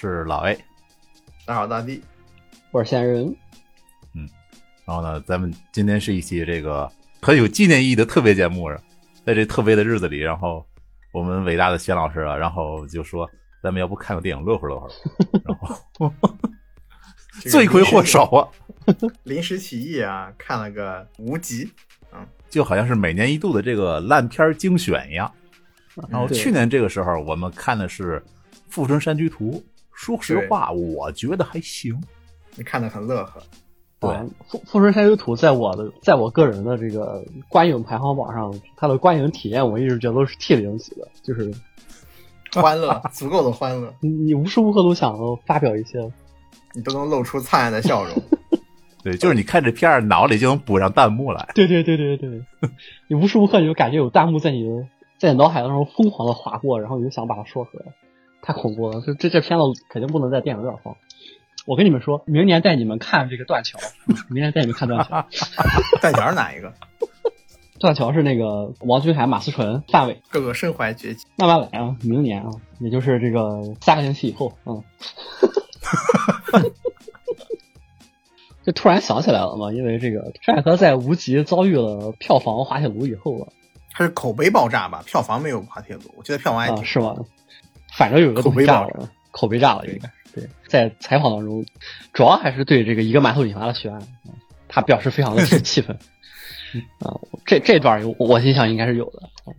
[0.00, 0.58] 是老 A，
[1.44, 2.02] 大好大地，
[2.70, 3.26] 我是仙人。
[4.14, 4.26] 嗯
[4.86, 8.70] 然后呢，咱们今天是一期这个很有纪念意义的特别节目，
[9.26, 10.64] 在这特别的日子里，然后
[11.12, 13.28] 我们伟大的贤老师啊，然后就说
[13.62, 14.88] 咱们要不看个电影乐呵乐呵，
[15.44, 16.10] 然后
[17.50, 18.48] 罪魁祸首啊，
[19.24, 21.70] 临时起意啊，看了个无极，
[22.10, 25.30] 嗯就好像是每年一度的这个烂片精选一样。
[26.08, 28.18] 然后去年这个时候，我们看的是
[28.70, 29.52] 《富春山居图》，
[29.92, 32.00] 说实话，我觉得还行。
[32.56, 33.42] 你看得很乐呵。
[34.00, 41.52] 对啊，富富春山居图在我的在我个人的这个观影排行榜上，它的观影体验我一直觉得都是 T 零级的，就是
[42.54, 45.98] 欢乐，足够的欢乐，你你无时无刻都想发表一些，
[46.74, 48.14] 你都能露出灿烂的笑容。
[49.04, 51.48] 对，就是你看这片儿，脑里就能补上弹幕来。
[51.54, 52.42] 对对对对对，
[53.06, 54.86] 你无时无刻你就感觉有弹幕在你的
[55.18, 57.84] 在你脑海当中疯狂的划过，然后你就想把它说出来，
[58.42, 59.02] 太恐怖了！
[59.04, 60.96] 这这这片子肯定不能在电影院放。
[61.66, 63.78] 我跟你们说，明年带你们看这个断桥，
[64.30, 65.26] 明年带你们看断桥。
[66.00, 66.72] 断桥是哪一个？
[67.78, 71.26] 断桥是那个王俊凯、马思纯、范伟，个个身怀绝技。
[71.36, 74.82] 慢慢来啊，明年啊，也就是这个下个星期以后，嗯。
[78.62, 83.48] 就突然想起来了嘛，因为这个陈凯歌在无极遭遇了票房滑铁卢以后啊，
[83.92, 85.02] 它是口碑爆炸吧？
[85.06, 86.84] 票房没有滑铁卢，我觉得票房还啊，挺。
[86.84, 87.14] 是吗？
[88.00, 90.48] 反正有一个口碑爆东西炸了，口碑炸了，应该是对。
[90.66, 91.62] 在采访当中，
[92.14, 94.32] 主要还是对这个一个馒头引发的血案，啊
[94.68, 95.94] 他表示非常的 气愤。
[97.00, 97.12] 啊，
[97.44, 99.20] 这这段有我印象应该是有的。
[99.44, 99.52] 啊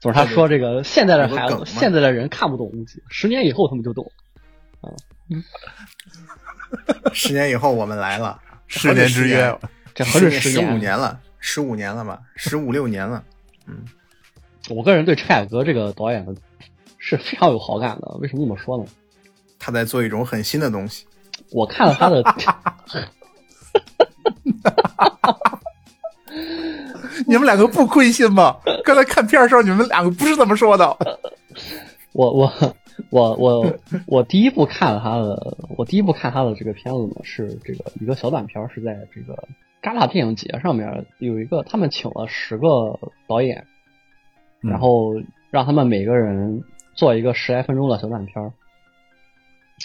[0.00, 4.10] 总之他说这个现在的孩子，现在的人看不懂无极，十年以后他们就懂。
[7.14, 9.56] 十年以后我们来了，十年之约，
[9.94, 10.58] 这何止十十？
[10.58, 12.18] 五年了，十五年了吧？
[12.34, 13.22] 十五六年了。
[13.68, 13.84] 嗯
[14.70, 16.26] 我个人对陈凯歌这个导演
[17.08, 18.16] 是非常有好感的。
[18.20, 18.84] 为什么这么说呢？
[19.60, 21.06] 他在做一种很新的东西。
[21.52, 22.20] 我看了他的，
[27.28, 28.56] 你们两个不亏心吗？
[28.84, 30.96] 刚才看片儿的时候，你们两个不是这么说的。
[32.12, 32.52] 我我
[33.10, 39.46] 我我我第一部看了他的，我第一部看他的这个片子呢，是这个一个小短片，是在这个
[39.80, 43.64] 戛纳电影节上面有一个，他们请了十个导演，
[44.62, 45.14] 嗯然后
[45.50, 46.64] 让他们每个人
[46.96, 48.52] 做一个十来分钟的小短片儿，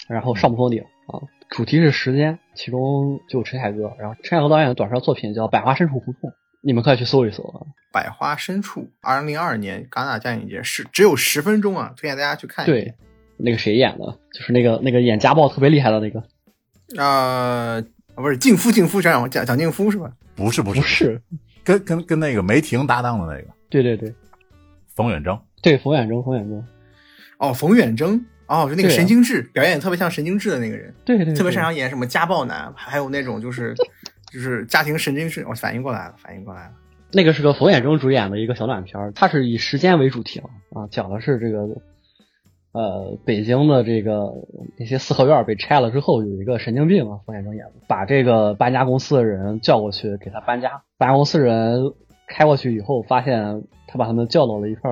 [0.08, 6.30] 然后上不封顶啊，主题是时间，其中就陈凯歌，然后陈凯歌导演的短片作品叫《百花深处胡同》，
[6.62, 7.60] 你们可以去搜一搜啊。
[7.92, 12.94] 百花深处，二零零二年戛纳电影节是只有十分钟啊，推荐大家去看一对。，
[13.36, 16.22] 那个谁演的，就是那个那个演家暴特别厉害的那个，
[16.96, 17.84] 呃，
[18.14, 20.10] 不是静夫，静夫蒋蒋蒋劲夫是吧？
[20.34, 21.20] 不是不是不是，
[21.62, 24.14] 跟跟跟那个梅婷搭档的那个对对对
[24.94, 26.64] 冯远征，对，冯远征，冯远征，
[27.42, 33.74] 哦，冯远征，哦，就那个神经质，表演特别像神经质的那个人，对对对，特别擅长演什么家暴男，还有那种就是
[34.32, 35.44] 就是家庭神经质。
[35.48, 36.72] 我反应过来了，反应过来了。
[37.12, 41.58] 那个是个冯远征主演的一个小短片儿，它是以时间为主题了啊，讲的是这个
[42.72, 44.30] 呃北京的这个
[44.78, 51.92] 那些四合院被拆了之后，有一个神经病啊，冯远征演的，把这个搬家公司的人叫过去给他搬家，搬家公司人
[52.28, 54.90] 开过去以后，发现他把他们叫到了一块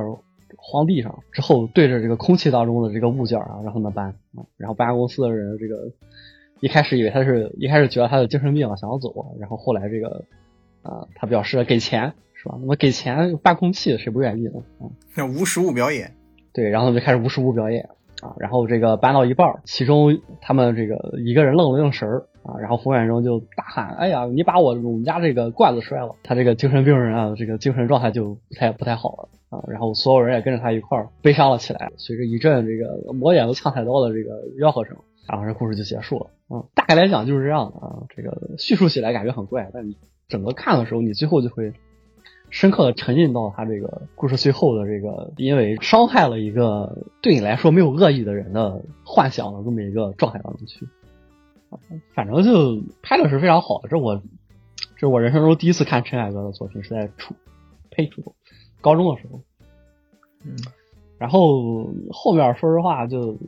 [0.70, 5.92] 荒地上，之后对着这个空气当中的这个物件啊，让他们搬啊，然后搬家公司的人这个
[6.60, 10.24] 一开始以为他是一开始觉得他有精神病想要走，然后后来这个。
[10.82, 12.56] 啊，他表示给钱是吧？
[12.58, 14.62] 那么给钱搬空气，谁不愿意呢？
[14.78, 16.16] 啊，那无实物表演，
[16.54, 17.86] 对，然后就开始无实物表演
[18.22, 29.28] 啊，然后这个搬到一半，其中他们这个一个人愣了愣神儿啊，然后冯远征就大喊：“哎呀，你把我我们家这个罐子摔了！”他这个精神病人啊，这个精神状态就不太不太好了
[29.58, 34.96] 啊，然后所有人也跟着他一块儿悲伤了起来，随着一阵这个抹眼都呛菜刀的这个吆喝声，
[35.28, 36.64] 然后这故事就结束了啊。
[36.74, 39.96] 大概来讲就是这样的啊，这个叙述起来感觉很怪，但你
[40.28, 41.72] 整个看的时候，你最后就会
[42.48, 50.88] 深刻的沉浸到他这个故事最后的这个，因为伤害了一个对你来说没有恶意的人的幻想的这么一个状态当中去。
[51.70, 51.78] 啊
[52.14, 54.16] 反正就拍的是非常好的，这我
[54.94, 57.34] 这是我人生中第一次看陈凯歌的作品，是在初
[57.90, 58.34] 呸初中
[58.80, 59.40] 高中的时候。
[60.44, 60.56] 嗯，
[61.18, 63.38] 然后后面说实话就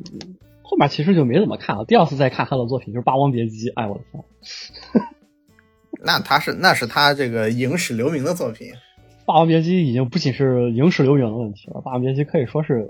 [0.62, 1.84] 后面其实就没怎么看了。
[1.84, 4.22] 第二次再看他的作品就是《霸王别姬》，哎我的天，
[6.04, 8.69] 那他是那是他这个影史留名的作品。
[9.24, 12.88] 《霸王别姬》已经不仅是影史留名的问题了，《霸王别姬》可以说是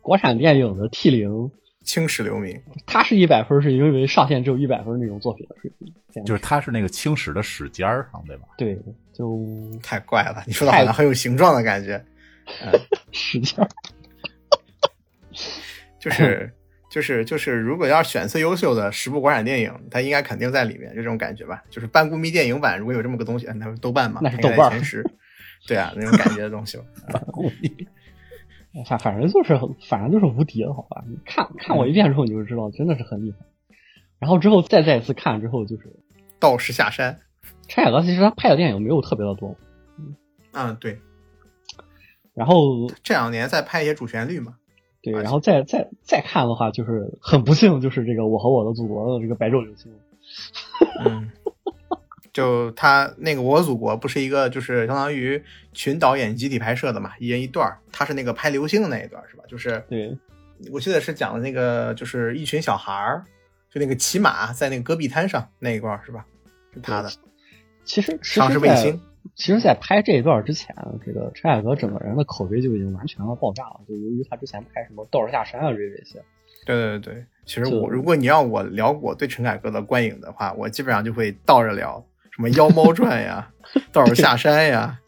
[0.00, 1.50] 国产电影的 T 零。
[1.84, 5.92] 青史留名，他是一百分，是因为上限只有一百分那种作品的水平。
[6.24, 8.44] 就是他是那个青史的史尖儿上，对吧？
[8.56, 8.78] 对，
[9.12, 9.44] 就
[9.82, 10.42] 太怪了！
[10.46, 12.02] 你说的好像很有形状的感觉，
[13.12, 13.68] 史尖儿。
[15.98, 16.52] 就是
[16.88, 21.64] 就是就是，如果要是选最优秀的十部国产电影，它应该肯定在里面，就这种感觉吧。
[21.68, 25.04] 就是半故迷电影版，如果有这么个东西，那是豆瓣嘛，那是豆瓣前十。
[25.66, 26.84] 对啊，那种感觉的东西吧。
[28.86, 31.04] 反反正就是反正就是无敌了，好吧？
[31.08, 33.38] 你看看我一遍之后，你就知道真的是很厉害。
[34.18, 35.94] 然后之后再再一次看之后，就是
[36.40, 37.20] 道士下山。
[37.68, 39.56] 陈凯歌其实他拍的电影没有特别的多，
[40.52, 40.98] 嗯，对。
[42.34, 44.56] 然后这两年在拍一些主旋律嘛。
[45.02, 49.92] 对，然后再再再看的话，就是很不幸，就是这个《我和我的祖国》的这个白昼流星。
[51.04, 51.30] 嗯，
[52.34, 55.42] 就他那个《我祖国》不是一个，就是相当于
[55.72, 59.44] 群导演集体拍摄的嘛，一人一段他是那个拍流星的那一段，是吧？
[59.48, 60.14] 就是对，
[60.70, 63.24] 我记得是讲的那个，就是一群小孩儿，
[63.70, 66.26] 就那个骑马在那个戈壁滩上那一段，是吧？
[66.74, 67.08] 是他的。
[67.84, 69.00] 其实，上是卫星。
[69.36, 70.74] 其实，在拍这一段之前，
[71.06, 73.80] 这个陈凯歌整个人的口碑就已经完全要爆炸了。
[73.88, 76.22] 就由于他之前拍什么《道士下山》啊这这些。
[76.66, 82.04] 对对对，其实我如果你让我聊我对陈凯歌的观影的话，我基本上就会倒着聊，
[82.34, 83.48] 什么《妖猫传》呀，
[83.92, 84.98] 《道士下山》呀，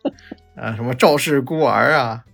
[0.54, 2.24] 啊，什么《赵氏孤儿》啊，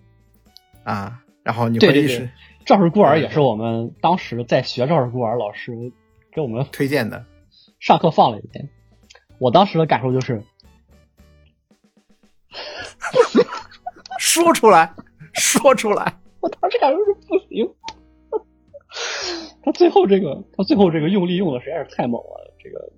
[0.85, 2.19] 啊，然后你会对对，
[2.67, 5.73] 《赵氏孤儿》也是我们当时在学《赵氏孤儿》老师
[6.31, 7.25] 给我们推荐的，
[7.81, 8.69] 上课放了一遍。
[9.39, 10.43] 我当时的感受就是。
[14.19, 14.95] 说出来，
[15.33, 16.19] 说出来！
[16.41, 17.67] 我当时感受是不行。
[19.65, 22.93] 他最后这个，他最后这个用力用的实在是太猛了，这个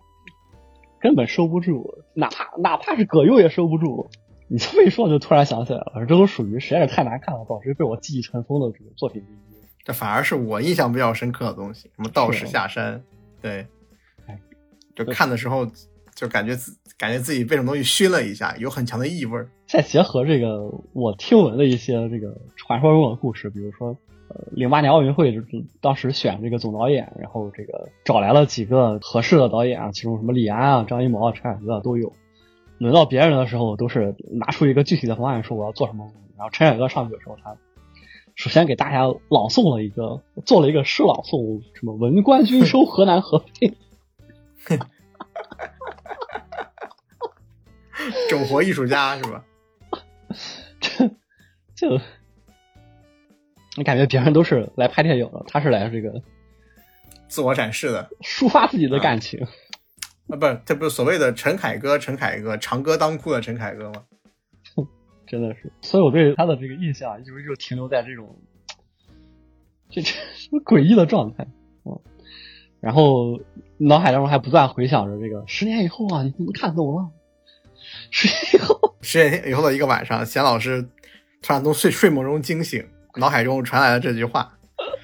[1.05, 4.09] 根本收不住，哪怕哪怕是葛优也收不住。
[4.49, 9.37] 你这么一说，我就突然想起来了，这都属于实在是太难看了，导致被我记忆尘封的这个作品之一。
[9.85, 13.05] 这反而是我印象比较深刻的东西，什么道士下山，
[13.43, 13.67] 对，
[14.97, 15.71] 就看的时候
[16.15, 19.39] 就感觉自感觉自己被什么东西熏了一下，有很强的异味。
[19.67, 20.63] 再结合这个
[20.95, 23.95] 我听闻的一些这个传说中的故事，比如说，
[24.29, 25.35] 呃，零八年奥运会
[25.81, 32.13] 当时选这个总导演，然后这个找来了几个合适的导演啊，其中什么李安啊、张艺谋啊、陈凯歌都有。
[32.79, 36.11] 轮到别人的时候，都是拿出一个具体的方案，说我要做什么。
[36.37, 37.57] 然后陈凯歌上去的时候，他
[38.35, 43.77] 首先给大家朗诵了一个，做了一个诗朗诵，什么“文官军收河南和平”。
[48.29, 49.45] 整活艺术家是吧？
[50.81, 51.09] 这
[51.75, 52.01] 就
[53.77, 56.23] 你感觉别人都是来拍电影的，他是来这个
[57.29, 59.45] 自我展示的，抒发自己的感情
[60.29, 60.37] 啊！
[60.37, 64.05] 不，这不是所谓的陈凯歌，陈凯歌长歌当哭的陈凯歌吗？
[65.27, 68.39] 真的是，所以我对他的这个印象一直就停留在这种
[69.91, 70.11] 这这
[70.65, 71.45] 诡异的状态
[71.85, 71.99] 啊。
[72.81, 73.41] 然后
[73.79, 77.11] 脑海当中还不断回想着这个十年以后啊，你怎么看懂了？
[78.11, 80.83] 十年以后，十年以后的一个晚上，贤老师
[81.43, 82.87] 突然从睡睡梦中惊醒，
[83.17, 84.59] 脑海中传来了这句话，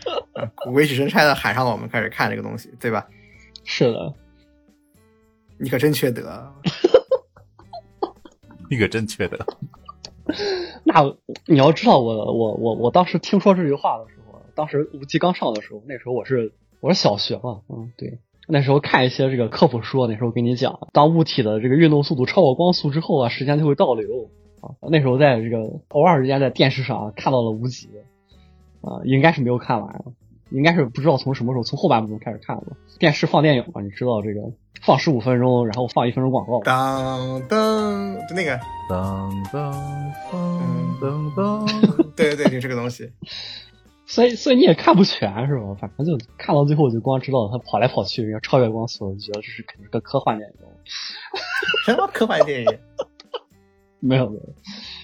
[0.72, 3.06] 鬼使神差的喊上了我们开始看这个东西，对吧？
[3.64, 4.14] 是的，
[5.58, 6.52] 你可真缺德，
[8.70, 9.38] 你可真缺德。
[10.84, 11.02] 那
[11.46, 18.18] 你要知道，我我我我当时听说这句话的时候，当时五 G 刚上的时候，那时候我是我是小学嘛，嗯，对。
[18.52, 24.28] 那时候看一些这个科普书，那时候跟你讲，当物体的这个运动速度超过光速之后啊，时间就会倒流
[24.60, 24.74] 啊。
[24.90, 27.88] 那时候在这个偶尔之间在电视上看到了无极
[28.80, 30.04] 啊，应该是没有看完，
[30.50, 32.76] 应该是不知道从什么时候从后半部分开始看的。
[32.98, 34.40] 电视放电影嘛，你知道这个
[34.82, 36.60] 放十五分钟，然后放一分钟广告。
[36.60, 39.72] 当当，就那个当当
[40.30, 41.66] 当当当，
[42.16, 43.10] 对对对，就这个东西。
[44.06, 45.76] 所以，所以你也看不全是吧？
[45.80, 50.56] 反正就看到最后，就光知道他跑来跑去，要超越光速，就觉得这是肯定是个科幻电影。
[51.84, 52.78] 什么科幻电影？
[54.00, 54.42] 没有没有，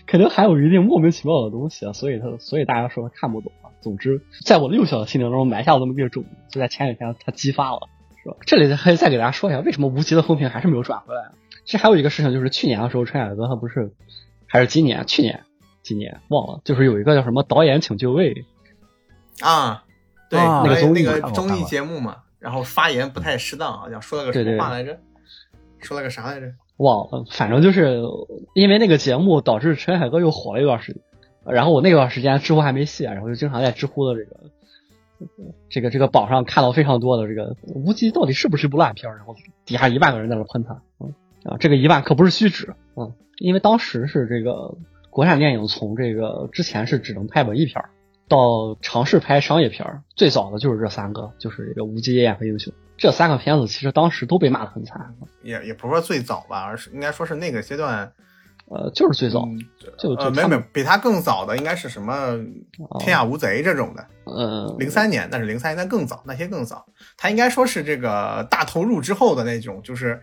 [0.07, 1.93] 肯定还有一定莫名其妙的东西啊！
[1.93, 3.71] 所以他，所以大家说他看不懂啊。
[3.81, 7.89] 总之，在我幼小的心灵中埋下了这么一个种子，就在前几天他激发了，
[8.23, 8.37] 是吧？
[8.41, 11.31] 这里可以再给大家说一下，为什么无极的风评还是没有转回来？
[11.65, 13.93] 其实还有一个事情，就是去年的时候，陈凯歌他不是，
[14.47, 15.07] 还是今年？
[15.07, 15.45] 去年？
[15.83, 18.45] 今年忘了，就是有一个叫什么导演请就位。
[19.41, 19.85] 啊，
[20.29, 24.99] 对，那个综艺那个综艺节目嘛，然后发言不太适当，好像说了个什么话来着？
[25.79, 26.47] 说了个啥来着？
[26.77, 28.03] 忘了，反正就是
[28.55, 31.03] 因为那个节目导致陈凯歌又火了一段时间，
[31.45, 34.37] 然后我那段时间知乎还没卸，然后就经常在知乎的这个
[35.69, 41.15] 这个这个榜上看到非常多的这个无极到底是不是一部烂片，然后底下一万个人在那喷他，嗯
[41.45, 44.77] 啊，这个一万可不是虚指，嗯，因为当时是这个
[45.11, 47.85] 国产电影从这个之前是只能拍文艺片。
[48.29, 55.15] 到尝试拍商业片，最早的就是这三个，就是这个《无极夜宴》和《英雄》这三个片子，其实当时都被骂的很惨。
[55.43, 58.11] 也也不是说最早吧，而是应该说是那个阶段
[58.69, 59.61] 呃，就是最早，嗯
[59.97, 62.33] 就呃，没有没有，比他更早的应该是什么
[62.99, 66.85] 《天下无贼》这种的，嗯，零三年，那是零三年，那更早，那些更早。
[67.17, 70.21] 他应该说是这个大投入之后的那种，就是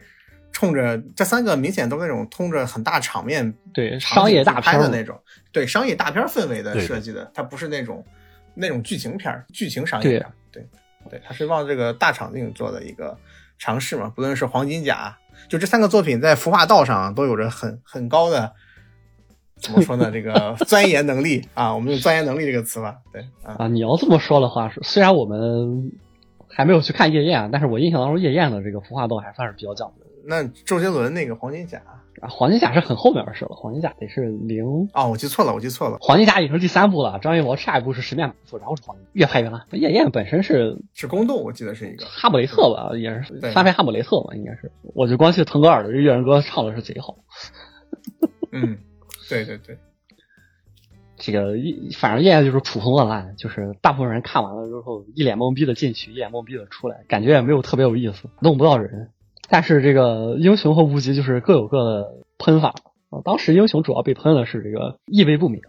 [0.51, 5.17] 冲着这三个明显都是那种通着很大场面、对商业大片的那种，
[5.53, 8.03] 对商业大片氛围的设计的，它不是那种
[8.53, 10.33] 那种剧情片、剧情商业片，
[11.13, 13.17] 对对，它是往这个大场景做的一个
[13.57, 14.11] 尝试嘛。
[14.15, 15.17] 不论是黄金甲，
[15.47, 18.53] 就这三个作品在服化道上都有着很很高的。
[19.57, 20.11] 怎么说呢？
[20.11, 22.97] 这个 钻研能力啊，我们用钻研能力这个词吧。
[23.13, 25.91] 对啊，啊，你要这么说的话，虽然我们
[26.49, 30.05] 还没有去看夜宴，但是我印象当中夜宴的这个服化道还算是比较讲究。
[30.25, 31.81] 那周杰伦那个黄金甲
[32.23, 39.61] 啊，黄金甲是很后面的事了，黄金甲得是零哦，我记错了，我记错了，黄金甲已经是第三部了，张艺谋下一部是十面埋伏，然后是黄金，越拍越烂。
[39.71, 44.71] 夜宴本身是是宫斗，我记得是一个哈姆雷特吧，也是翻拍哈姆雷特嘛，应该是。
[44.95, 47.17] 我就光记得腾格尔的这粤人歌唱的是贼好。
[48.53, 48.77] 嗯，
[49.29, 49.77] 对对对。
[51.15, 59.09] 这个一反正夜宴就是普通的烂，就是大部分人看完了之后一脸懵逼的进去，一脸懵逼的出来，感觉也没有特别有意思，弄不到人。
[59.49, 62.75] 但是这个英雄和无极就是各有各的喷法
[63.09, 63.21] 啊。
[63.23, 65.61] 当时英雄主要被喷的是这个意味不明，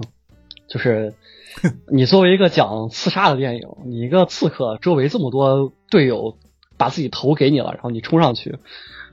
[0.69, 1.15] 就是
[1.91, 6.39] 你作为一个讲刺杀的电影，你一个刺客周围这么多队友
[6.77, 8.59] 把自己头给你了，然后你冲上去。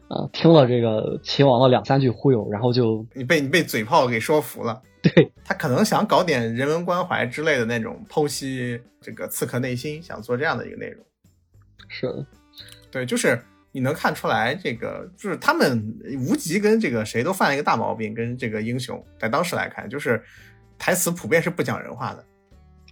[0.07, 4.81] 啊，听了这个秦王的两三句忽悠，然后就你被你被嘴炮给说服了。
[5.01, 11.01] 对他可能想搞点人文关怀之类的那种剖析这个刺客内心，想做这样的一个内容。
[11.87, 12.25] 是，
[12.91, 15.97] 对，就是你能看出来，这个就是他们
[16.27, 20.21] 无极跟这个谁都犯了一个大毛病，跟这个英雄在当时来看，就是
[20.77, 22.25] 台词普遍是不讲人话的。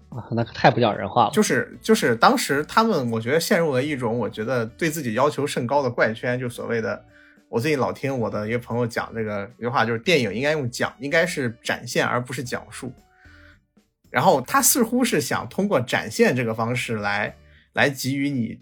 [0.09, 1.31] 啊，那可太不讲人话了。
[1.31, 7.05] 就是就是当时他们，我觉得陷入了一种我觉得对自己要求甚高的怪圈，就所谓的。
[7.51, 12.93] 我最近老听我的一个朋友讲这个一句话，就是电影应该用讲，应该是展现而不是讲述。
[14.11, 17.35] 然后他似乎是想通过展现这个方式来
[17.73, 18.59] 来给予你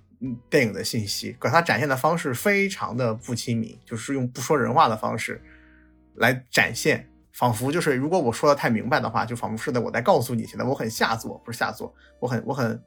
[0.49, 5.41] 电影的信息，可它展现的方式非常的不亲民，就是用不说人话的方式
[6.15, 12.81] 来展现，仿佛就是如果我说的太明白的话，就仿佛是在我在告诉你，现在我很下作，不是下作，我很我很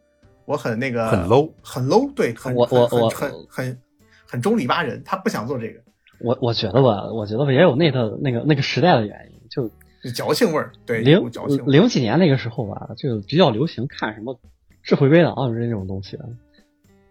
[0.45, 3.81] 我很那个很 low，很 low，对，很我我我很很
[4.27, 5.81] 很中里巴人，他不想做这个。
[6.19, 9.71] 我我觉得吧，我觉得也有那个那个那个时代的原因，就
[10.11, 10.73] 矫情味儿。
[10.85, 14.39] 对，零矫情零几年那个时候吧，就比较流行看什么
[14.83, 16.19] 智慧背囊这种东西。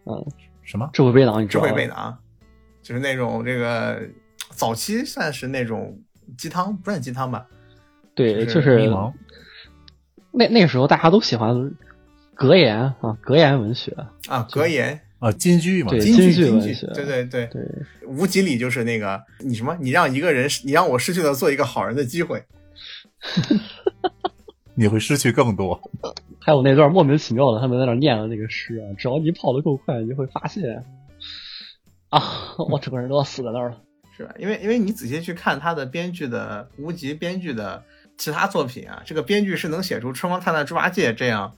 [0.05, 0.25] 嗯，
[0.63, 0.89] 什么？
[0.93, 1.41] 智慧背囊？
[1.41, 2.17] 你智慧背囊。
[2.81, 4.01] 就是那种这个
[4.49, 5.99] 早期算是那种
[6.37, 7.45] 鸡汤，不算鸡汤吧？
[8.15, 8.89] 对，就是
[10.31, 11.71] 那那个时候大家都喜欢
[12.33, 13.95] 格言啊，格言文学。
[14.27, 14.99] 啊，格言。
[15.19, 17.45] 啊，金句嘛，对金句金句，对对对。
[17.47, 17.61] 对。
[18.07, 22.41] 无极理就是那个你什么，你让一个人，你让我失去了做一个好人的机会，
[24.79, 25.77] 你会失去更多。
[26.39, 30.85] 还有那段莫名其妙的，他们在那念的那个诗啊，只要你跑得够快，你就会发现
[32.07, 33.81] 啊，我整个人都要死在那儿了，
[34.15, 34.33] 是吧？
[34.39, 37.83] 因为因为你仔细去看他的编剧的无极编剧的
[38.17, 41.53] 其他作品啊，这个编剧是能写出《春光灿烂猪八戒》这样。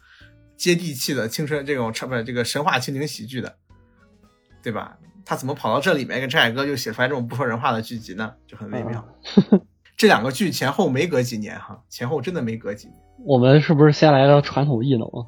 [0.57, 3.55] 接地气的青春这种不是这个神话情景喜剧的，
[4.61, 4.95] 对吧？
[5.25, 8.31] 他怎么跑到这里面跟陈凯歌就写出来这种不说人话的剧集呢？
[8.45, 9.03] 就很微妙。
[9.97, 12.97] 这两个剧前后没隔几年哈，前后真的没隔几年。
[13.23, 15.25] 我们是不是先来个传统艺能啊？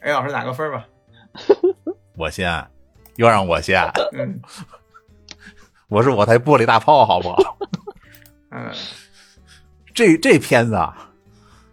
[0.00, 0.86] 哎，老师打个分吧。
[2.16, 2.66] 我先，
[3.16, 3.82] 又让我先。
[4.12, 4.40] 嗯，
[5.88, 7.58] 我是我台玻璃大炮，好不好？
[8.50, 8.70] 嗯，
[9.94, 11.10] 这这片子啊。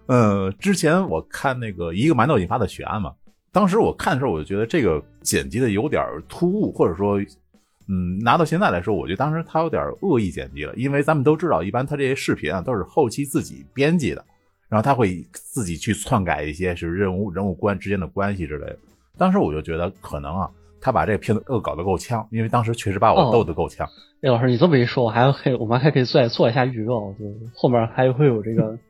[0.08, 3.13] 嗯，之前我看那个一个馒头引发的血案嘛，
[3.51, 7.18] 当时我看的时候，我就觉得这个剪辑的有点突兀，或者说，
[7.88, 14.24] 嗯，拿到现在来说，我觉得当时他有点恶意剪辑了，因为咱们都知道，一般他这些视频啊都是后期自己编辑的，
[14.74, 18.80] 然后他会自己去篡改一些是人物人物关之间的关系之类的。
[19.20, 20.50] 当时我就觉得可能啊，
[20.82, 23.88] 他把这个片子恶搞得够呛，因为当时确实把我逗得够呛。
[24.24, 28.75] 哎，老师，你这么一说，我还可以，我们还可以再做一下预告，就后面还会有这个。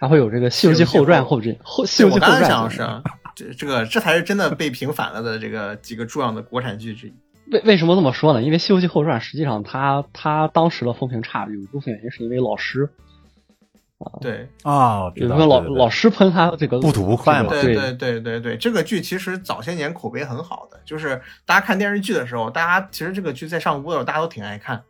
[0.00, 2.40] 还会有这个《西游记后传》后边后《西游记后传》
[2.70, 3.02] 是啊，
[3.34, 7.12] 这这个这才是真的被平反了的这个几个重要的国产剧之一。
[7.50, 8.40] 为为什么这么说呢？
[8.40, 13.07] 因为《西游记后传》实际上它它当时的风评差，有一部分原因是因为老师啊，
[14.20, 17.48] 对啊，有个老老师喷他这个不吐不快嘛。
[17.50, 24.82] 对对对对对，这个剧其实早些年口碑很好的，就是大家看电视剧的时候，大家其实这个剧在上播的时候，大家都挺爱看。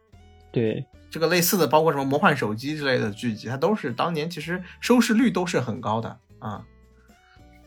[0.53, 0.85] 对。
[1.11, 6.63] 这个类似的，包括什么魔幻手机之类的剧集，它都是当年其实收视率都是很高的啊，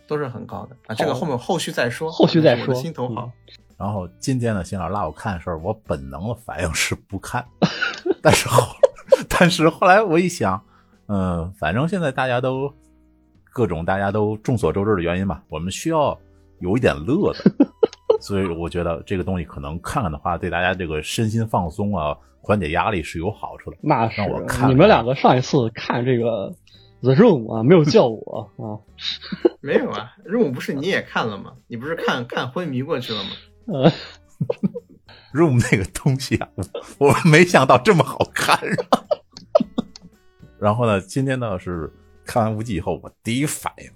[0.05, 0.93] 都是很高的啊。
[0.93, 2.71] 这个后面后续再说，后续再说。
[2.75, 3.31] 心头好。
[3.79, 7.43] 然后今天的，新老拉我看的时候，我本能的反应是不看，
[8.21, 8.75] 但是后
[9.27, 10.63] 但是后来我一想，
[11.07, 12.73] 嗯，反正现在大家都
[13.51, 16.17] 各种大家都众所周知的原因吧，我们需要
[16.59, 17.67] 有一点乐的，
[18.21, 23.77] 所以我觉得这个东西可能看看的话，对大家这个身心放松啊，缓解压力是有好处的。
[23.81, 26.53] 那是让我看你们两个上一次看这个
[27.01, 28.79] The Room 啊，没有叫我啊，
[29.59, 31.53] 没有啊，，Room 不是你也看了吗？
[31.67, 33.29] 你不是看看昏迷过去了吗？
[33.67, 33.91] 呃
[35.33, 36.47] ，Room 那个东西啊，
[36.99, 38.57] 我我没想到这么好看。
[40.61, 41.91] 然后呢，今天呢是
[42.23, 43.89] 看完无极以后，我第一反应，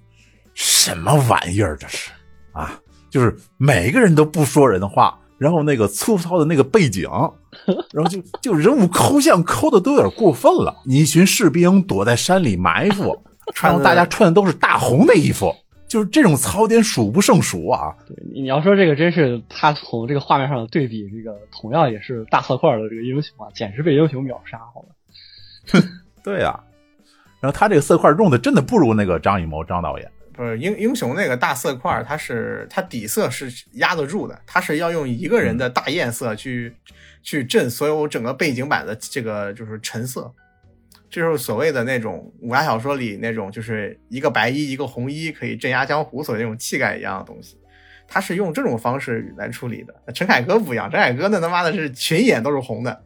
[0.55, 2.09] 什么玩意儿这是
[2.53, 2.81] 啊？
[3.11, 7.07] 就是每个人都不说人话，然后那个粗糙的那个背景，
[7.93, 10.75] 然后就就人物抠像抠的都有点过分了。
[10.85, 13.15] 你一群士兵躲在山里埋伏，
[13.61, 15.53] 然穿大家穿的都是大红的衣服，
[15.87, 17.95] 就是这种槽点数不胜数啊。
[18.07, 25.79] 对你要说这个真是他从这个画面上的对比，这个同样也是大色块的这个英雄啊，简直被英雄秒杀，好吧？
[26.25, 26.59] 对呀、
[27.39, 30.11] 然后他这个色块用的真的不如那个张艺谋张导演。
[30.33, 36.75] 不是英英雄那个大色块儿，它是它底色是压得住的，它是要用一个人的大艳色去
[37.21, 40.33] 去震所有整个背景板的这个就是橙色，
[41.09, 47.57] 这就是所谓的那种武侠小说里那种就是一个白衣一个红衣可以镇压江湖所那种气概一样的东西，
[48.07, 50.11] 他是用这种方式来处理的。
[50.11, 53.03] 陈凯歌不一样，陈凯歌那他妈的是群演都是红的，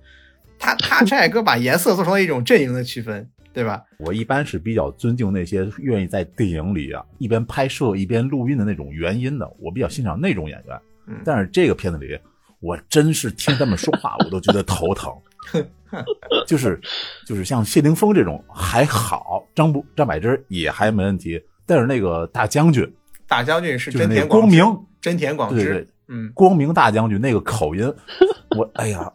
[0.60, 3.82] 他他陈凯歌把颜色做成了一种阵营的区分，对吧？
[3.98, 10.80] 我一般是比较尊敬那些愿意在电影里啊一边拍摄一边录音的那种原音的，我比较欣赏那种演员。
[11.08, 12.20] 嗯但是这个片子里，
[12.60, 15.12] 我真是听他们说话，我都觉得头疼。
[16.46, 16.80] 就是
[17.26, 22.88] 就是像谢霆锋这种还好，张不张柏芝也还没问题，但是那个大将军，
[23.28, 26.32] 大将军是真田广之，明，真田广之对对，嗯。
[26.34, 27.94] 光明大将军那个口音，
[28.58, 29.12] 我哎呀，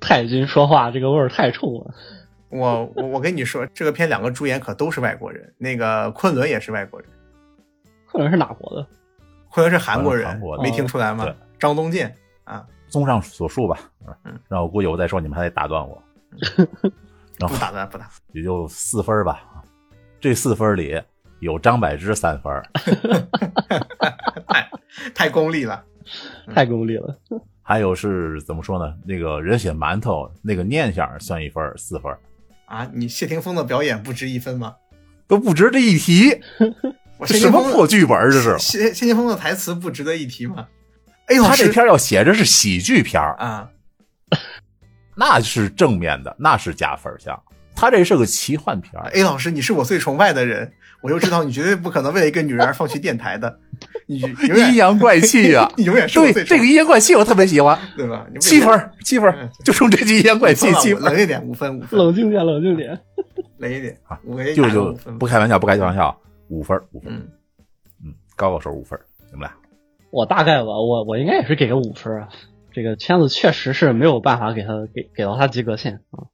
[0.00, 1.94] 太君说话这个味儿太冲了。
[2.50, 7.08] 我我我跟你说，这个片两个主演可都是外国人，那个昆仑也是外国人，
[8.10, 8.86] 昆仑是哪国的？
[9.50, 11.24] 昆仑是韩国人，韩国的没听出来吗？
[11.24, 13.78] 对张东健啊，综上所述吧，
[14.24, 16.02] 嗯，然后我估计我再说你们还得打断我，
[17.38, 19.44] 然后不打断不打，也就四分吧。
[20.20, 21.00] 这四分里
[21.38, 22.52] 有张柏芝三分，
[24.46, 24.70] 太
[25.14, 25.84] 太功利了。
[26.54, 27.18] 太功利了。
[27.62, 28.94] 还有是怎么说呢？
[29.06, 32.12] 那个人血馒头那个念想算一分，四分
[32.66, 32.90] 啊！
[32.92, 34.74] 你谢霆锋的表演不值一分吗？
[35.28, 36.40] 都不值这一提。
[37.16, 38.58] 我这什么谢霆锋破剧本这是？
[38.58, 40.66] 谢谢霆锋的台词不值得一提吗？
[41.26, 43.70] 哎，呦他这片儿要写着是喜剧片儿，啊，
[45.14, 47.40] 那是正面的，那是加分项。
[47.76, 53.58] 他这是个奇幻片儿，A 老师，你是我最崇拜的人，我就知道你绝对不可能为了一个女人而放弃电台的，
[54.06, 54.18] 你
[54.54, 58.26] 阴，阳怪气啊 你永远是对，这个阴阳怪气我特别喜欢，对吧？
[58.40, 61.02] 七分儿，七分就冲这句阴阳怪气七分。
[61.02, 62.98] 冷一点，五分五分，冷静点，冷静点。
[63.58, 64.18] 冷一点啊，
[64.54, 67.28] 就就不开玩笑，不开玩笑，五分儿，五分，嗯，
[68.04, 69.52] 嗯，高高手五分儿，你们俩
[70.10, 72.28] 我大概吧，我我应该也是给个五分啊。
[72.72, 76.24] 这个片子确实是没有办法给他给给到他及格线啊。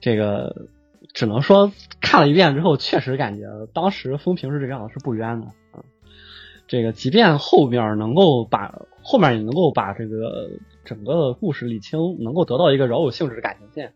[0.00, 0.68] 这个
[1.14, 1.72] 只能说
[2.02, 5.80] 看了一遍之后，确实感觉当时风评是这个样子，是不冤的啊。
[6.66, 10.50] 这个即便后面能够把后面也能够把这个
[10.84, 13.94] 整个故事理清，能够得到一个饶有兴致的感情线，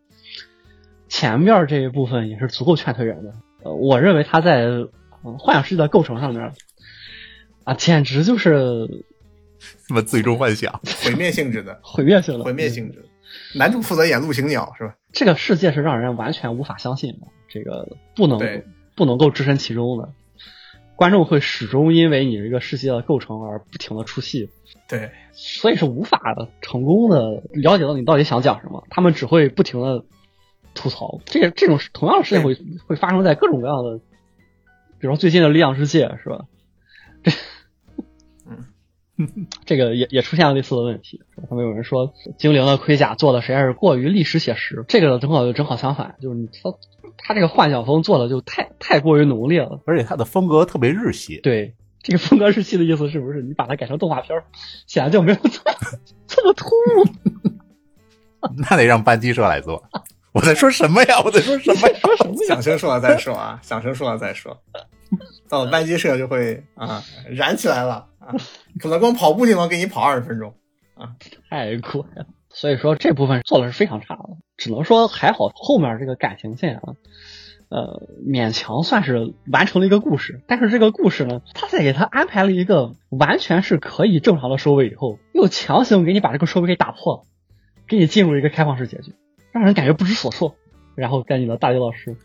[1.09, 3.33] 前面这一部分也是足够劝退人的。
[3.65, 4.91] 呃，我认为他在、呃
[5.37, 6.53] 幻想世界的构成上面
[7.65, 8.87] 啊，简直就是
[9.59, 12.45] 什么最终幻想，毁灭性质的， 毁灭性的。
[12.45, 13.05] 毁灭性质。
[13.55, 14.95] 男主负责演陆行鸟是吧？
[15.13, 18.39] 这个世界是让人完全无法相信的，这个不能
[18.95, 20.11] 不能够置身其中的。
[20.97, 24.51] 观众会始终因为你这个世界的构成而不停的出戏，
[24.89, 26.21] 对，所以是无法
[26.61, 28.85] 成功的了解到你到底想讲什么。
[28.91, 30.05] 他们只会不停的
[30.75, 31.21] 吐槽。
[31.25, 33.99] 这个这种同样的事情会会发生在各种各样的，
[34.99, 36.47] 比如说最近的《力量世界》是吧？
[37.23, 37.31] 这，
[39.67, 41.21] 这个也也出现了类似的问题。
[41.49, 46.73] 他们有人说精灵的盔甲做的实在是过于历史写实，这个正好就正好相反，就是你他
[47.17, 49.81] 他这个幻想风做的就太太过于浓烈了。
[49.87, 54.45] 而且他的风格特别日系，对，这个风格日系的意思是不是你把它改成动画片儿，
[54.87, 57.05] 显然就没有这么这么突兀？
[58.71, 59.83] 那得让班机社来做。
[60.33, 61.21] 我在说什么呀？
[61.25, 61.99] 我在说什么呀？
[62.01, 62.47] 说什么呀？
[62.47, 64.57] 响声说了再说啊，响声说了再说。
[65.49, 68.07] 到了班机社就会啊燃起来了
[68.79, 70.55] 可能光跑步就能给你跑二十分钟
[70.95, 71.17] 啊。
[71.49, 72.27] 太快了。
[72.51, 73.71] 所以说这部分做的。
[73.71, 74.25] 是非常差的，
[74.57, 76.95] 只能说还好后面这个感情线啊，
[77.69, 80.43] 呃，勉强算是完成了一个故事。
[80.47, 84.57] 但是这个故事呢，他在给他安排了一个完全是可以正常的。
[84.57, 87.23] 收尾以后，又强行给你把这个收尾给打破了，
[87.87, 89.15] 给你进入一个开放式结局，
[89.53, 90.57] 让人感觉不知所措。
[90.95, 91.57] 然后该你的。
[91.59, 92.17] 大刘老师，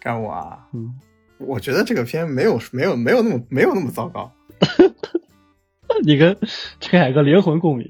[0.00, 0.98] 该我啊，嗯，
[1.38, 4.32] 我觉得这个片没有没有没有那么没有那么糟糕。
[6.04, 6.36] 你跟
[6.80, 7.86] 陈凯歌灵魂共鸣。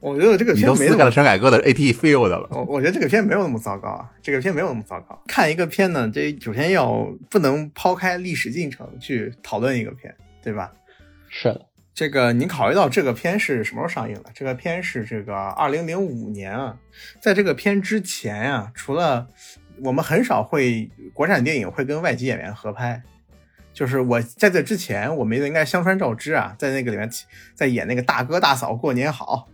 [0.00, 2.48] 我觉得这个片没撕开了陈凯歌的 AT Field 了。
[2.50, 5.22] 我我觉得这个片没有那么糟糕啊，这个片没有那么糟糕。
[5.28, 10.72] 看一个片呢，这首先要不能抛开历史进程去讨论一个片，对吧？
[11.28, 11.66] 是的。
[11.94, 14.30] 这个您考虑到这个片是什么时候上映的？
[14.34, 16.76] 这个片是这个二零零五年啊，
[17.20, 19.28] 在这个片之前啊，除了
[19.84, 23.00] 我们很少会国产电影会跟外籍演员合拍。
[23.72, 27.08] 就是我在这之前，我们应该香川照之啊，在那个里面
[27.54, 29.48] 在演那个大哥大嫂过年好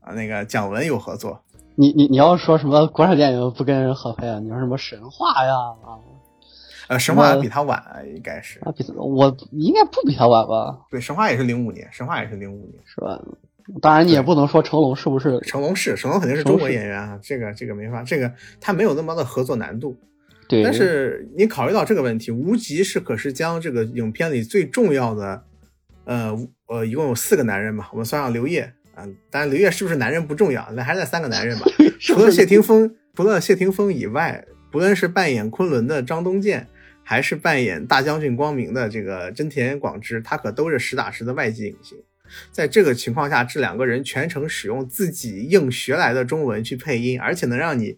[0.00, 1.40] 啊，那个蒋文有合作。
[1.76, 4.38] 你你你要说什么国产电影不跟人合拍啊？
[4.38, 5.98] 你说什么神话呀啊？
[6.86, 10.78] 呃，神话比他晚，啊应该是啊，比我应该不比他晚吧？
[10.90, 13.18] 对，神话也是零五年，神话也是零五年，是吧？
[13.80, 15.40] 当然你也不能说成龙是不是？
[15.40, 19.96] 成龙是成龙肯定是中国演员啊，这个这个没法，这个他没有那么的合作难度。
[20.48, 25.44] 对，但是你考虑到这个问题，无极是可是将这个影片里最重要的，
[26.04, 31.66] 呃呃，一共有四个男人嘛，我们算上刘烨啊，当然刘烨是不是男人不重要，那还是那三个男人吧。
[31.98, 36.66] 除了谢霆锋，除了谢霆锋以外，不论是扮演昆仑的张东健，
[37.02, 41.96] 还是扮演大将军光明的这个真田广之，他可都是实打实的外籍影星。
[42.50, 47.96] 在这个情况下，这两个人全程使用自己硬学来的中文去配音，而且能让你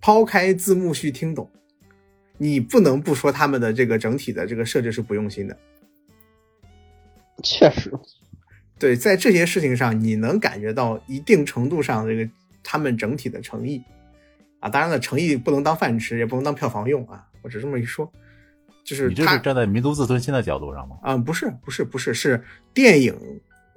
[0.00, 1.50] 抛开字幕去听懂。
[2.38, 5.56] 你不能不说他们的这个整体的这个设置是不用心的，
[7.42, 7.92] 确实，
[8.78, 12.30] 对，在这些事情上你能感觉到一定程度上这个
[12.62, 13.82] 他们整体的诚意
[14.60, 18.10] 啊，当然了，诚意不能当饭吃，也不能当票房用啊，我只这么一说，
[18.84, 20.96] 就是你这是站在民族自尊心的角度上吗？
[21.02, 22.42] 啊，不是，不是，不是，是
[22.74, 23.14] 电影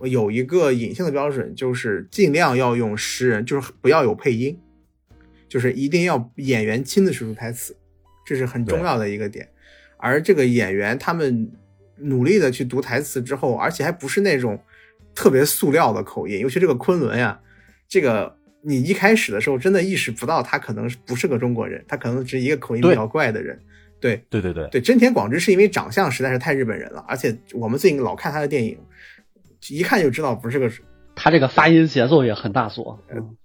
[0.04, 4.60] 有一个隐性的标准，就是尽量要用诗人，就是不要有配音，
[5.48, 7.76] 就是一定要演员亲自说出台词。
[8.30, 9.50] 这是很重要的一个点，
[9.98, 11.52] 而这个演员他们
[11.96, 14.64] 努力的去读台词之后，而且还不是那种
[15.16, 17.40] 特别塑料的口音，尤其这个昆仑呀，
[17.88, 23.60] 这个你一开始的时候真的意识不到他可能不是个中国人，他可能只是一个口音比较怪的人。
[24.00, 28.78] 对对对对对，真田广之是因为长相实在是太日本人了，而且我们最近老看他的电影，
[29.70, 30.72] 一看就知道不是个。
[31.22, 32.98] 他这个发音节奏也很大左，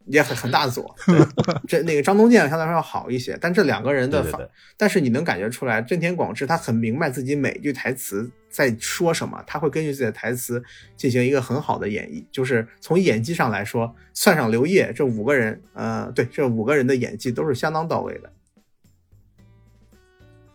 [0.07, 0.95] 也很很大左。
[1.67, 4.39] 这那个张东健相对来说要好一些，但这两个人的发，
[4.77, 10.63] 但是你能感觉出来，真田广志他很明白自己每句台词在说什么，他会根据自己的台词
[10.97, 12.25] 进行一个很好的演绎。
[12.31, 18.33] 就是从演技上来说，算上刘烨这五个人，呃，对，这五个人的演技都是相当到位的。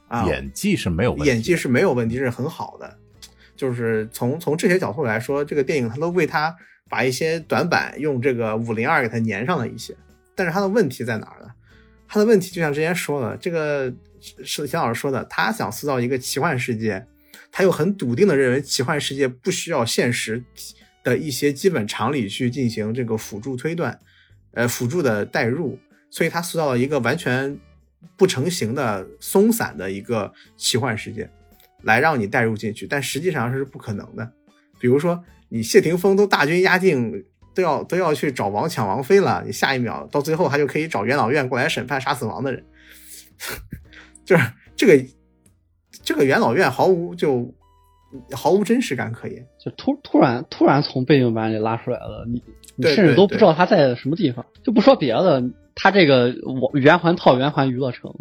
[0.08, 2.98] 啊，演技是没有问题，演技是没有问题，是很好的。
[3.58, 6.56] 就是从从这些角度来说，这个电影他都为他。
[6.90, 9.96] 把一些短板用这个五零二给它粘上了一些，
[10.36, 11.50] 但是它的问题在哪儿呢？
[12.08, 13.94] 它的问题就像之前说的，这个
[14.44, 17.06] 是姜老师说的，他想塑造一个奇幻世界，
[17.52, 20.44] 他又很笃定的认为奇幻世界不需要现实
[21.04, 24.00] 的一些基本常理去进行这个辅助推断，
[24.54, 25.78] 呃，辅助的代入，
[26.10, 27.56] 所以他塑造了一个完全
[28.18, 31.30] 不成形的松散的一个奇幻世界，
[31.84, 34.32] 来让你代入进去，但实际上是不可能的，
[34.80, 35.24] 比如说。
[35.50, 42.64] 你谢霆锋都大军压境，都要都要去找王抢王妃了，你下一秒到最后他就可以找元老院过来审判杀死王的人，
[44.24, 44.44] 就是
[44.76, 45.04] 这个
[46.04, 47.54] 这个元老院毫无就
[48.32, 52.44] 毫无真实感可言，就突突然突然从背景板里拉出来了，你
[52.76, 55.44] 你甚至都不知道他在什么地方，就不说别的，
[55.76, 58.14] 他这个我圆环套圆环娱乐城。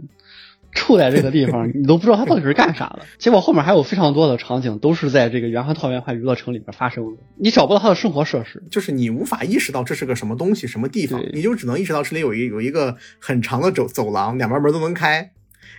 [0.73, 3.01] 处在这个地方，你都不知道他到底是干啥的。
[3.19, 15.33] 结果后面还有非常多的场景都是在这个圆环套圆环娱乐城里面发生的，你找不到他的生活设施，就是你无法意识到这是个什么东西、什么地方，你就只能意识到这里有一有一个很长的走走廊，两边门都能开，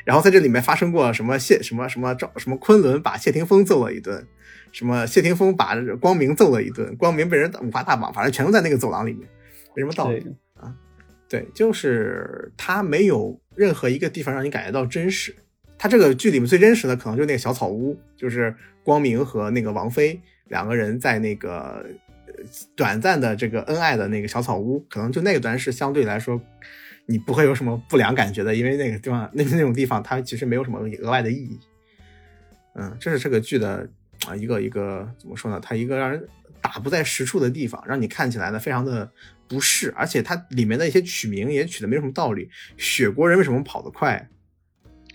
[0.04, 4.26] 然后在这里面发生过什么谢什么什么赵什么昆仑把谢霆锋揍了一顿，
[4.72, 9.28] 什么谢霆锋把光明揍了一顿，光明被人五花大绑，反正全都在那个走廊里面，
[9.76, 10.26] 没什么道理
[10.56, 10.74] 啊。
[11.30, 15.36] 对，就是他没有任何一个地方让你感觉到真实。
[15.78, 21.86] 他这个剧里面最真实的可能就是那个小草屋，就是光明和那个王菲两个人在那个
[22.76, 26.42] 短暂的这个恩爱的那个小草屋，可能就那段是相对来说
[27.06, 31.60] 你不会有什么不良感觉的，因为那个地方那那种地方它其实没有什么额外的意义。
[32.74, 33.88] 嗯，这是这个剧的
[34.28, 35.60] 啊一个一个怎么说呢？
[35.62, 36.28] 它一个让人
[36.60, 39.10] 打不在实处的地方，让你看起来呢非常的。
[39.50, 42.48] 不是，而且它里面的一些取名也取的没有什么道理。
[42.78, 44.30] 雪国人为什么跑得快？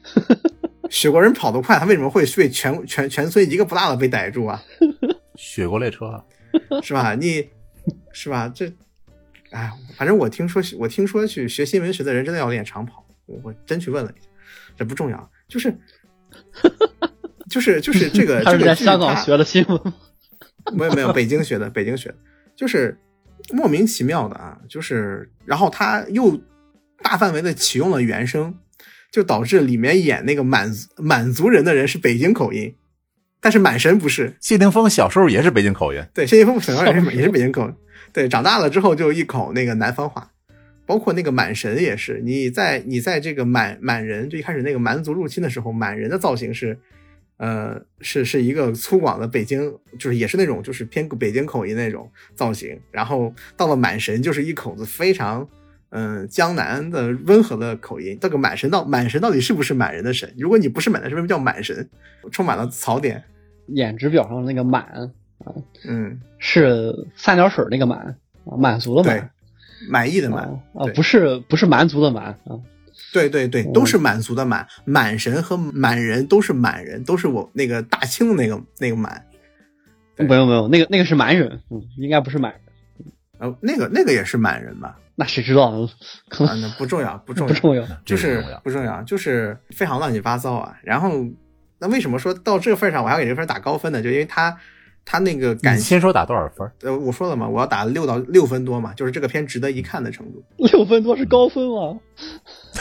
[0.91, 4.63] 雪国人跑得快，他为什么会被全全全村一个不落的被逮住啊？
[5.37, 6.25] 雪国列车啊
[6.83, 7.15] 是吧？
[7.15, 7.49] 你
[8.13, 8.49] 是吧？
[8.55, 8.71] 这，
[9.51, 14.29] 哎，反正我听说，我听说去学新闻学的人真的要练长跑我我真去问了一下，
[14.77, 15.75] 这不重要，就是
[17.49, 19.95] 就是就是这个 他是在香港学的新闻吗？
[20.73, 22.17] 没有没有，北京学的，北京学的，
[22.55, 22.97] 就是
[23.53, 26.41] 莫名其妙的啊，就是然后他又
[27.03, 28.55] 大范围的启用了原声，
[29.13, 32.75] 就导致里面演那个满满族人的人是北京口音，
[33.41, 37.75] 但是满神不是，谢霆锋小时候也是北京口音，对，谢霆锋小时候也是也是北京口音，
[38.13, 40.31] 对，长大了之后就一口那个南方话。
[40.87, 46.79] 包括那个满神也是，你在你在这个满满人就一开始那个蛮族入侵的时候，满人的造型是，
[47.37, 52.79] 呃，是是一个粗犷的北京，就是也是那种就是偏北京口音那种造型。
[52.91, 55.47] 然后到了满神，就是一口子非常
[55.91, 58.17] 嗯、呃江南的温和的口音。
[58.21, 60.33] 这个满神到满神到底是不是满人的神？
[60.39, 61.89] 如果你不是满的，是为什么叫满神？
[62.31, 63.23] 充满了槽点。
[63.67, 65.11] 颜值表上那个满
[65.87, 69.31] 嗯，是三点水那个满啊，满足的满，
[69.89, 70.45] 满意的满。
[70.45, 72.61] 啊啊，对不是不是蛮族的蛮啊，
[73.13, 79.25] 对对对，都是满族的满，满神和满人都是满人，都是我那个大清的那个那个满。
[80.17, 82.61] 对没有没有，那个那个是蛮人，嗯，应该不是满人，
[83.39, 84.97] 呃，那个那个也是满人吧？
[85.17, 85.89] 那谁知道呢？
[86.29, 87.85] 可啊，能那不重要，不重要， 不重要。
[88.05, 90.77] 就是不重要，就是非常乱七八糟啊。
[90.83, 91.25] 然后，
[91.79, 94.01] 那为什么说到这个份上，我还要给这份打高分呢？
[94.03, 94.57] 就因为他
[95.05, 96.71] 他那个感，先说打多少分？
[96.83, 100.43] 呃，我说了嘛，我要打六到六分多嘛，就是这个片值得一看的程度。
[100.57, 102.01] 六分多是高分吗？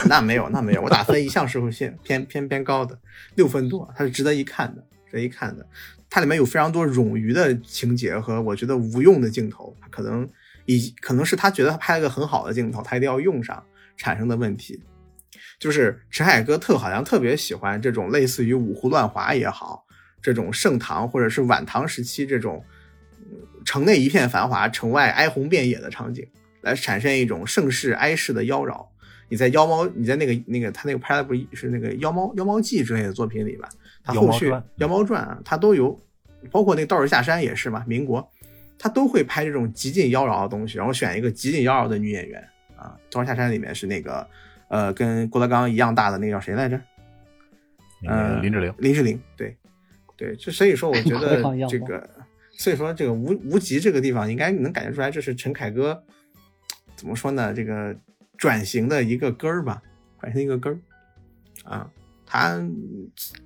[0.08, 2.98] 那没有，那没有，我打分一向是会偏 偏偏偏高的，
[3.34, 5.66] 六分多，它是值得一看的，值得一看的。
[6.08, 10.28] 它里面有非常多冗余的情节和我觉得无用的镜头，可能
[10.64, 13.62] 以可能是他觉得他拍了个很好的镜头，他一定要用上
[13.96, 14.80] 产生的问题。
[15.58, 19.83] 就是陈凯歌特好像特别喜欢这种类似于五胡乱华也好，
[20.24, 22.64] 这种盛唐或者是晚唐时期这种
[23.20, 26.26] 嗯城内一片繁华，城外哀鸿遍野的场景，
[26.62, 28.86] 来产生一种盛世哀世的妖娆。
[29.28, 33.68] 你在妖猫，你在那个那个他那个拍的不是是那个妖猫妖猫记之类的作品里吧？
[34.02, 36.00] 他后续妖猫传啊，他都有，
[36.50, 38.26] 包括那个道士下山也是嘛，民国
[38.78, 42.42] 他都会拍这种极尽妖娆的东西，然后选一个极尽妖娆的女演员
[42.76, 42.96] 啊。
[43.10, 44.26] 道士下山里面是那个
[44.68, 46.80] 呃跟郭德纲一样大的那个叫谁来着？
[48.02, 49.56] 那个呃，林志玲，林志玲，对，
[50.16, 52.08] 对，就所以说，我觉得这个，
[52.52, 56.02] 所以说这个无无极这个地方，应该能感觉出来，这是陈凯歌
[56.96, 57.52] 怎么说呢？
[57.52, 57.96] 这个
[58.38, 59.82] 转型的一个根儿吧，
[60.20, 60.78] 转型一个根儿
[61.64, 61.90] 啊，
[62.26, 62.60] 他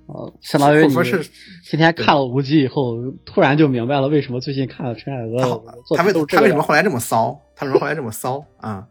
[0.05, 1.29] 哦，相当于你或者说是
[1.63, 5.63] 今天看了无极以后，突然就明白了为什么最近看了陈凯歌
[5.95, 7.41] 他为他为什么后来这么骚？
[7.55, 8.87] 他为什么后来这么骚啊？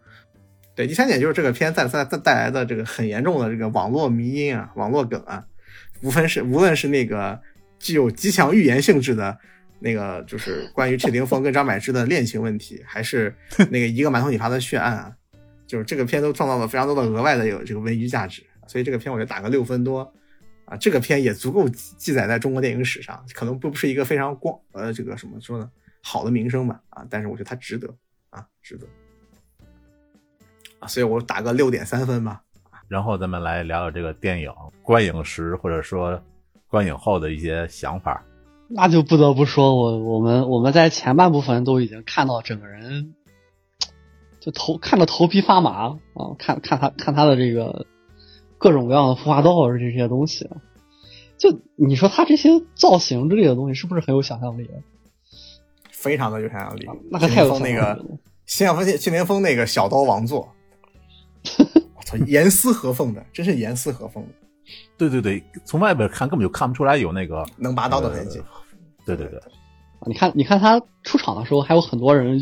[0.75, 5.45] 对，第三点就是这个片带带带带来的这个很严重的这个网络迷因啊、网络梗啊，
[6.03, 7.41] 无分是无论是那个
[7.79, 9.39] 具有极强预言性质的
[9.79, 13.35] 那个，就是关于谢霆锋跟张柏芝的恋情问题，还是
[13.71, 15.13] 那个一个馒头引发的血案啊，
[15.67, 20.13] 就是这个片都创造了非常多的额外的有这个文娱价值，所以这个片我就打个六分多。
[20.71, 25.71] 啊，这个片也足够记记载在中国电影史上，可能不不是一个非常光呃这个什么说呢
[26.03, 27.89] 好的名声吧啊，但是我觉得它值得
[28.29, 28.87] 啊，值得
[30.79, 32.43] 啊，所以我打个六点三分吧。
[32.87, 36.23] 然后咱们来聊聊这个电影观影时或者说
[36.69, 38.25] 观影后的一些想法。
[38.69, 43.15] 那就不得不说，我我们我们在前半部分都已经看到整个人
[44.41, 47.87] 就头看得头皮发麻啊，看看他看他的这个
[48.59, 50.49] 各种各样的服化道这些东西，
[51.39, 54.69] 就你说他这些造型之类的东西是不是很有想象力？
[55.91, 56.95] 非常的有想象力啊。
[57.11, 58.19] 那个太有那个想象力了。
[58.47, 60.49] 谢霆锋谢霆锋那个小刀王座，
[61.97, 64.31] 我操，严丝合缝的，真是严丝合缝的，
[64.97, 68.39] 对对对，从外边看根本就看不出来有那个能拔刀的痕迹。
[68.39, 68.45] 呃
[69.07, 69.41] 对对对，
[70.07, 72.39] 你看，你看他出场的时候，还有很多人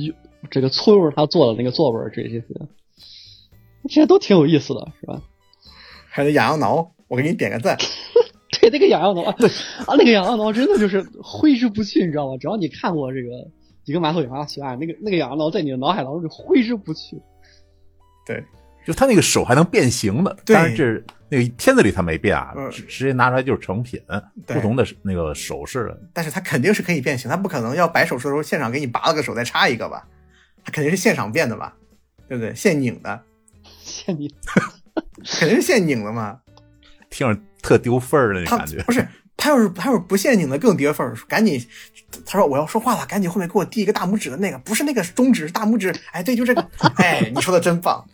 [0.51, 2.43] 这个簇拥着他坐的那个座位，这些
[3.85, 5.23] 这些都挺有意思的，是吧？
[6.09, 7.79] 还有那痒痒挠，我给你点个赞。
[8.61, 9.49] 对，那个痒痒挠，对
[9.87, 12.37] 啊，那个痒痒挠真的就是挥之不去，你知道吗？
[12.37, 13.29] 只要你看过这个
[13.85, 17.17] 《一个馒头引发的血案》，那个那个痒痒挠在你的脑海当中就挥之不去。
[18.27, 18.43] 对，
[18.87, 24.01] 就他那个手还能变形的，对但是这那个片子里他没变啊，嗯直直接拿出来就是成品，
[24.47, 25.93] 不同的那个手势。
[26.15, 30.07] 但是他肯定是可以变形，他不可能要摆手术的时候现场给你拔了个手再插一个吧？
[30.65, 31.75] 他肯定是现场变的吧？
[32.29, 32.55] 对不对？
[32.55, 33.21] 现拧的，
[33.81, 34.33] 现拧，
[35.41, 36.39] 肯定是现拧的嘛。
[37.11, 38.81] 听着特丢份儿的那他感觉。
[38.87, 41.63] 不是他要是他要是不陷阱的更跌份儿，赶紧
[42.25, 45.95] 他说我要说话了，赶紧后面给我递一个大拇指的那个，不是那个中指，是大拇指。
[46.13, 46.67] 哎，对，就这个。
[46.97, 48.05] 哎，你说的真棒，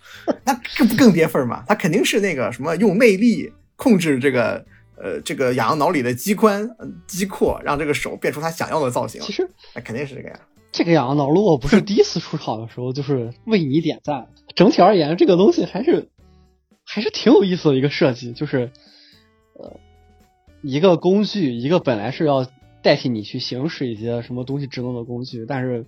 [0.44, 1.64] 那这不更跌份儿嘛？
[1.68, 4.64] 他肯定是那个什么用内力控制这个
[4.96, 9.32] 呃这个痒痒脑里的机关、呃肌阔，让这个手变出他想要的造型其。
[9.32, 10.38] 实那肯定是这个样。
[10.72, 14.26] 这个痒痒挠，如果不是第一次出场的时候，就是为你点赞。
[14.56, 16.08] 整体而言，这个东西还是
[16.85, 18.70] 还是挺有意思的一个设计，就是呃，
[20.62, 22.46] 一个工具，一个本来是要
[22.83, 25.85] 代替你去行使一些什么东西职能的工具，但是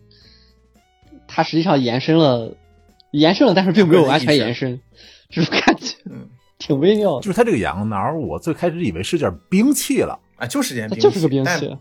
[1.27, 2.57] 它实际上延伸了，
[3.13, 4.81] 延伸了，但是并没有完全延伸，
[5.31, 7.23] 这种感觉，嗯，挺微妙的。
[7.23, 11.77] 就是它这个羊挠，我最开始以为是件兵器了，啊，就是件兵器，就是个兵器，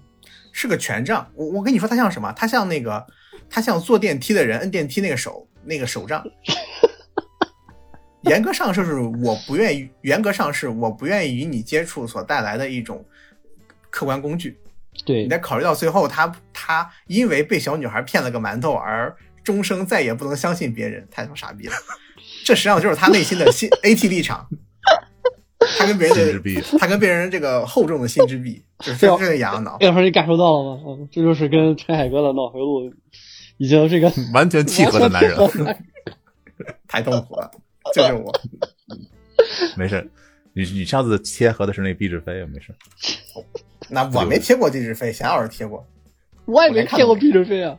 [0.51, 1.27] 是个权杖。
[1.35, 2.31] 我我跟你说，它像什么？
[2.33, 3.05] 它像那个，
[3.49, 6.23] 它像坐电梯的人摁电梯那个手，那个手杖。
[8.23, 13.03] 严格上是我不愿意，严格上是我不愿意与你接触所带来的一种
[13.89, 14.57] 客观工具。
[15.05, 21.73] 对你得考虑到最后他，他因为被小女孩骗了个馒头而终生再也不能相信别人，太他妈傻逼了。
[22.45, 24.47] 这实际上就是他内心的心 AT 立场，
[25.77, 26.41] 他跟别人。
[26.79, 29.77] 他跟别人这个厚重的心之壁，就是这这个痒痒挠。
[29.79, 30.83] 这会儿你感受到了吗？
[30.87, 32.93] 嗯，这就是跟陈海哥的脑回路
[33.57, 35.35] 已经这个完全契合的男人，
[36.87, 37.51] 太痛苦了，
[37.93, 38.31] 救救我！
[39.75, 40.07] 没事。
[40.55, 42.73] 你你上次贴合的是那壁纸飞，没事。
[43.89, 45.83] 那我没贴过壁纸飞，霞 老师贴过，
[46.45, 47.75] 我也没贴过壁纸飞啊。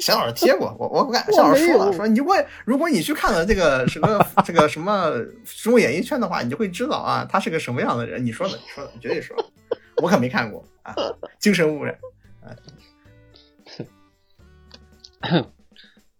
[0.00, 5.10] 霞老师贴过，我我我敢，我霞老师说了，说你如果如果你去看了这个什么这个什么
[5.62, 8.24] 《中国演艺圈》的话，你就会知道啊，他是个什么样的人。
[8.24, 9.36] 你说的，你说的，你绝对说，
[9.98, 10.94] 我可没看过啊，
[11.38, 11.98] 精神污染。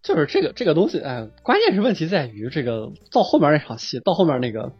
[0.05, 4.71] 就是这个这个东西，哎，关键是问题在于这个到后面那场戏，到后面那个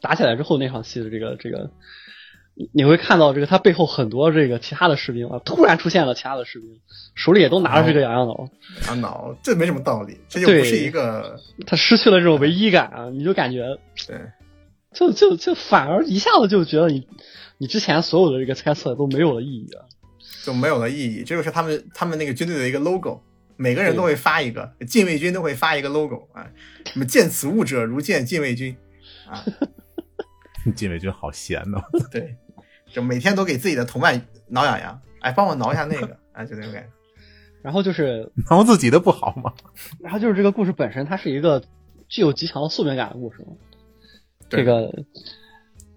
[0.00, 1.70] 打起来之后那场戏的这个这个，
[2.54, 6.80] 你你会看到这个他背后很多这个其他的士兵啊，突然出现了其他的士兵，
[7.14, 8.48] 手里也都拿着这个痒痒挠，
[8.88, 14.18] 痒挠，这没什么道理，这就不是一个他失去了这种唯一感啊，你就感觉对
[14.92, 17.06] 就就就反而一下子就觉得你
[17.58, 19.86] 你之前所有的这个猜测都没有了意义啊。
[20.44, 21.22] 就没有了意义。
[21.22, 23.22] 这就是他们他们那个军队的一个 logo，
[23.56, 26.48] 每个人都会发一个，禁卫军都会发一个 logo 啊，
[26.86, 28.76] 什么见此物者如见禁卫军
[29.28, 29.44] 啊，
[30.74, 32.36] 禁卫军好闲呐、 对，
[32.92, 36.88] 就每天都给自己的同伴挠痒痒，哎，帮我挠一下那个， 啊，就那种感觉。
[37.62, 39.52] 然后就是挠自己的不好吗？
[40.00, 41.62] 然后就是这个故事本身，它是一个
[42.08, 43.46] 具有极强的宿命感的故事。
[44.48, 44.92] 对这个，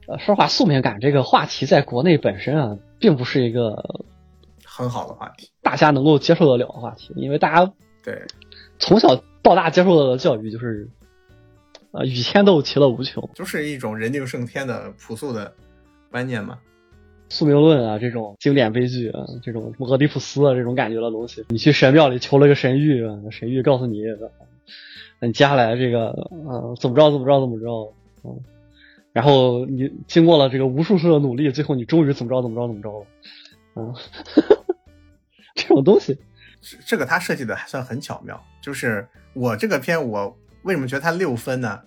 [0.07, 4.05] 呃，说实话，宿命感这个话题在国内本身啊，并不是一个
[4.75, 7.71] 很好的话题，大家能够接受得了的话题，因为大家
[8.03, 8.21] 对，
[8.77, 10.89] 从小到大接受到的教育就是，
[11.91, 15.53] 呃，与天斗，其乐无穷，就是一种人定胜天的朴素的
[16.11, 16.59] 观念嘛。
[17.29, 24.03] 宿命论啊，这种经典悲剧啊，这种什么俄狄浦斯啊这种感觉的东西，你去神庙里求了个神谕啊，神谕告诉你，
[25.19, 27.93] 呃你接下来这个呃怎么着怎么着怎么着，
[28.25, 28.37] 嗯，
[29.13, 33.05] 然后你经过了这个无数次的努力，最后你终于怎么着怎么着怎么着了，
[33.75, 33.93] 嗯，
[35.67, 36.19] 这种东西，
[36.85, 38.39] 这个他设计的还算很巧妙。
[38.61, 41.81] 就是我这个片，我为什么觉得它六分呢？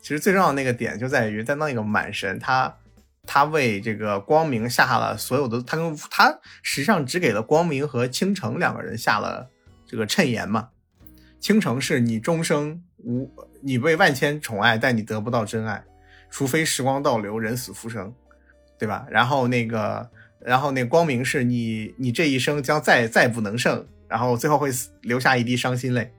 [0.00, 2.76] 其实最重要的那个点就在于，在那个满神，他
[3.24, 9.48] 他为这个光明下了所有的，他跟他实际上只给了光明和倾城两个人下了
[9.86, 10.70] 这个谶言嘛。
[11.38, 13.30] 倾城是你终生无，
[13.62, 15.84] 你被万千宠爱，但你得不到真爱，
[16.30, 18.12] 除非时光倒流，人死复生，
[18.78, 19.06] 对吧？
[19.10, 20.10] 然后那个，
[20.44, 26.12] 然后那光明是你，你这一生将再再不能胜，然后最后会死留下一滴伤心泪。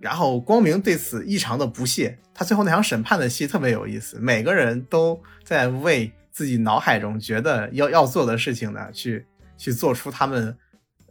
[0.00, 9.26] 然后光明对此异常的不屑，他最后那场审判的戏特别有意思，每个人都在为自己脑海中觉得要要做的事情呢，去
[9.58, 10.56] 去做出他们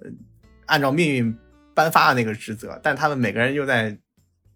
[0.02, 0.10] 呃
[0.66, 1.38] 按照命运
[1.76, 3.96] 颁发的那个职责，但他们每个人又在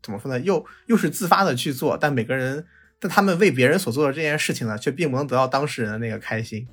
[0.01, 0.39] 怎么说呢？
[0.39, 2.65] 又又是自发的去做，但每个人
[2.99, 6.67] 但他们为别人所做的这件事情呢，却并不能得到当事人的那个开心，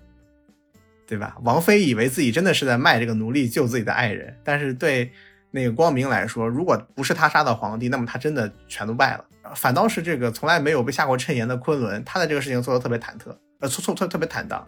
[1.10, 1.36] 对吧？
[1.42, 5.10] 王妃以为自己真的是在卖这个奴隶救自己的爱人，但是对
[5.50, 9.24] 那个光明来说，如果不是他杀的皇帝，那么他真的全都败了。
[9.56, 14.64] 反倒是这个从来没有被下过谶言的昆仑，他的这个事情做的特别忐忑，呃，错错特特别坦荡。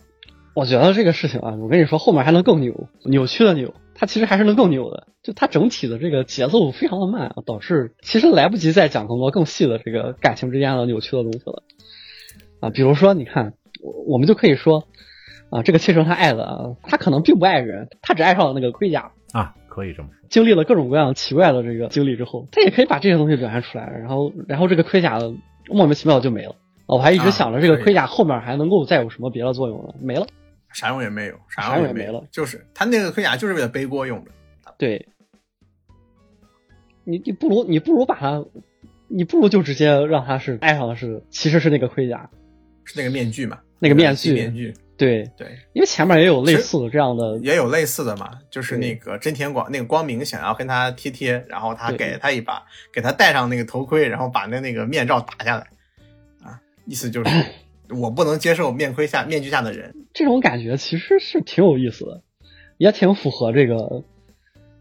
[0.54, 5.06] 我觉得这个事情啊，我跟你说，后面还能更扭，扭曲的扭，它其实还是能更扭的。
[5.22, 11.62] 就它整体的这个节奏非常的慢啊，导致其实来不及再讲更多更细的这个感情之间的扭曲的东西了
[12.60, 12.70] 啊。
[12.70, 14.88] 比如说，你看，我我们就可以说
[15.52, 19.12] 啊，这个妾身她爱的啊，他可能并不爱人，他只爱上了那个盔甲。
[19.32, 20.26] 啊，可以这么说。
[20.30, 25.18] 经历了各种各样奇怪的这个经历之后，他也可以把这些东西表现出来，然后然后这个盔甲
[25.68, 26.50] 莫名其妙就没了。
[26.86, 29.94] 啊我还一直想着这个盔甲后面还能够再有什么别的作用呢？
[30.00, 30.26] 没了。
[30.72, 34.30] 啥用也没有，啥用也没了就是他那个盔甲就是为了背锅用的。
[34.78, 35.06] 对，
[37.04, 38.42] 你你不如你不如把它，
[39.08, 42.30] 你不如就直接让他是爱上的是其实是那个盔甲，
[42.84, 43.60] 是那个面具嘛？
[43.78, 51.98] 那个面具面具，对，对，因为前面也有类似的这样的，也有类似的嘛，就是那个真田广那个光明想要跟他贴贴，然后他对。
[51.98, 55.66] 给他一把，给他戴上那个头盔，然后把那那个面罩打下来，
[56.44, 57.30] 啊意思就是
[58.00, 59.92] 我不能接受面盔下面具下的人。
[60.14, 62.22] 这种感觉其实是挺有意思的，
[62.78, 64.04] 也挺符合这个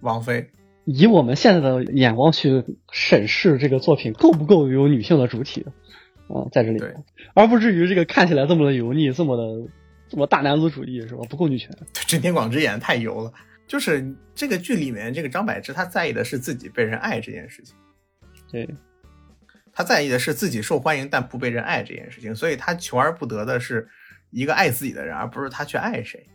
[0.01, 0.51] 王菲。
[0.86, 5.65] 以我们现在的眼光去审视这个作品够不够有女性的主体
[6.28, 6.82] 啊，在这里，
[7.34, 9.43] 而不至于这个看起来这么的油腻，这么的
[10.12, 11.24] 这么大男子主义是吧？
[11.30, 11.74] 不够女权。
[12.05, 13.32] 陈天广之演的太油了，
[13.66, 17.74] 就是这个剧里面这个张柏芝，她在意的是自己被人爱这件事情。
[18.51, 18.70] 对，
[19.72, 23.88] 她在意的是自己受欢迎但不被人爱这件事情，所以她求而不得的是
[24.32, 26.28] 一个爱自己的人，而不是她去爱谁。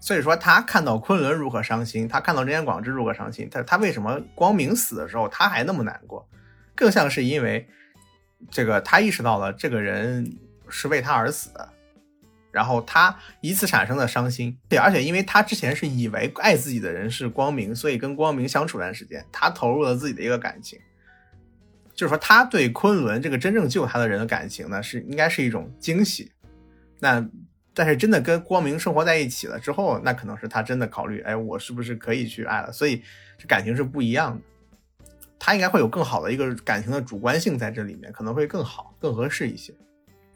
[0.00, 6.28] 所以说，他看到昆仑如何伤心，他看到真田广之如何伤心，他他为什么光明死的时候他还那么难过？
[6.74, 7.68] 更像是因为
[8.50, 10.28] 这个他意识到了这个人
[10.68, 11.71] 是为他而死的，
[12.52, 14.56] 然后他以此产生的伤心。
[14.68, 20.78] 对，而且因为他之前是以为爱自己的人是光明，所以跟光明相处段时间，他投入了自己的一个感情，
[21.94, 26.30] 就是说他对昆仑这个真正救他的人的感情呢，是应该是一种惊喜。
[27.00, 27.28] 那。
[27.74, 32.70] 但是真的跟光明生活在一起了之后，那可能是他真的考虑，哎，我是不是可以去爱了？
[32.70, 33.02] 所以
[33.38, 35.06] 这感情是不一样的，
[35.38, 39.72] 他应该会有更好的一个感情的主观性在这里面，可能会更好、更合适一些。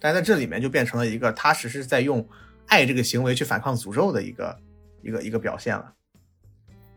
[0.00, 2.26] 但在这里面就变成了一个他实是在用
[2.66, 4.56] 爱这个行为去反抗诅咒的一个
[5.02, 5.92] 一个一个表现了，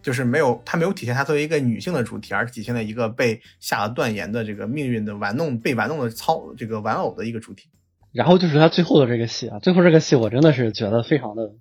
[0.01, 7.69] 就是没有他没有体现他作为一个女性的主题，而体现了一个被下了断言的这个命运的玩弄、被玩弄的操这个玩偶的一个主题。
[8.11, 11.53] 然后就是他最后的这个戏啊，最后这个戏我真的是觉得非常的，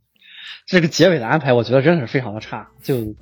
[0.67, 3.15] 这个结尾的安排我觉得真的是非常的差，就，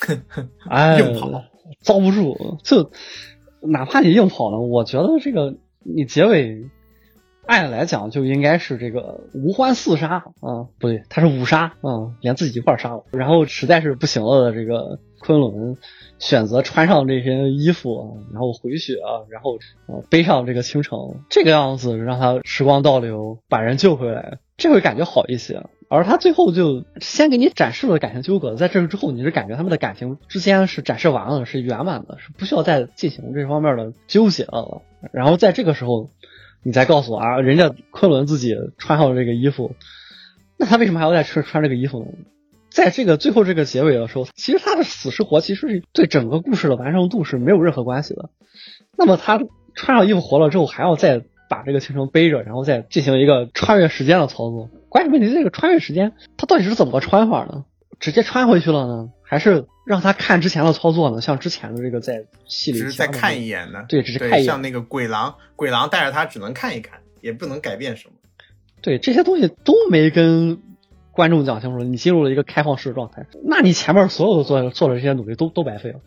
[0.70, 1.44] 哎，硬跑
[1.82, 2.90] 遭不住，就
[3.60, 6.66] 哪怕你硬跑了，我觉得这个你结尾
[7.46, 15.76] 按来讲就应该是这个无欢四杀啊，不对，他是五杀啊，连自己一块杀了，然后实在是不行了的这个昆仑。
[16.18, 25.62] 选择穿上这些衣服，然后回血啊，然后呃背上这个倾城，这个样子让他时光倒流，把人救回来，这会感觉好一些。
[25.90, 34.80] 而他最后就先给你展示了感情纠葛，在这之后你是感觉他们的感情之间是展示完了，是圆满的，是不需要再进行这方面的纠结了。
[35.12, 36.08] 然后在这个时候，
[36.66, 39.76] 你再告诉我啊，人家昆仑自己穿上了这个衣服，
[40.58, 42.06] 那他为什么还要再穿穿这个衣服呢？
[42.70, 48.30] 在这个最后这个结尾的时候，其实他的死是活，其实是对整个故事的完成度是没有任何关系的。
[48.98, 49.38] 那么他
[49.76, 54.68] 穿上衣服活了之后，还要再把这个青城背着，然后再进行一个穿越时间的操作。
[54.88, 57.64] 关键问题，这个穿越时间，他到底是怎么个穿法呢？
[58.00, 61.20] 直接穿回去了呢，还是让他看之前的操作呢？
[61.20, 63.84] 像之前的这个在戏里只是再看一眼呢？
[63.88, 64.44] 对，只是看一眼。
[64.44, 68.14] 像那个鬼狼，鬼狼带着他只能看一看，也不能改变什么。
[68.80, 70.62] 对，这些东西都没跟。
[71.12, 76.00] 观众讲清楚，你进入了一个开放式的状态，那你前面所有的做做的这些努力都都白费了。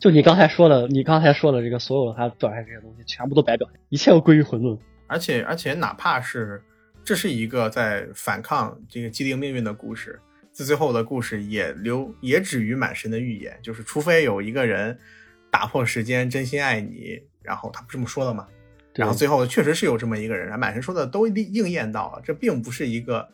[0.00, 4.76] 就你刚才说的，你刚才说的这个所有的他表现这些东西，全部都白表现，一切都归于混沌。
[5.06, 6.60] 而且而且，哪怕是
[7.04, 10.18] 这是一个在反抗这个既定命运的故事，
[10.54, 14.98] 在最后的故事也留也止于满神的预言，就是除非有一个人
[15.50, 18.46] 打破时间，真心爱你，然后他不这么说的吗？
[18.94, 23.28] 然后最后确实是有这么一个人，满神说的都应验到了，这并不是一个。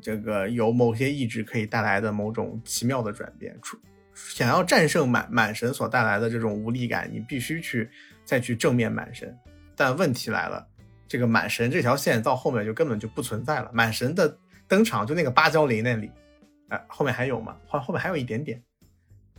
[0.00, 3.76] 这个有某些意志可以带来的某种奇妙的转变，出
[4.14, 7.90] 想要战胜满满神所带来的这种无力感，你必须去
[8.24, 9.36] 再去正面满神。
[9.74, 10.64] 但问题来了，
[11.08, 13.72] 这个满神这条线到后面就根本就不存在了。
[13.74, 14.38] 满神的
[14.68, 16.08] 登场就那个芭蕉林那里，
[16.72, 17.56] 哎，后面还有吗？
[17.66, 18.62] 后后面还有一点点，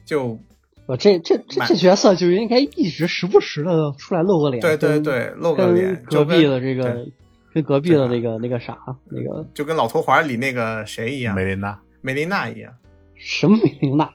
[0.05, 0.39] 就
[0.85, 7.07] 我，这这这这角色就应该一直时不时的出来露个脸，对对对，露个脸，隔壁的这个。
[7.53, 8.75] 跟隔壁的那个那个啥，
[9.11, 12.73] 那个就跟老头环里那个谁一样，梅琳娜，梅琳娜一样，
[13.15, 14.09] 什么梅琳娜？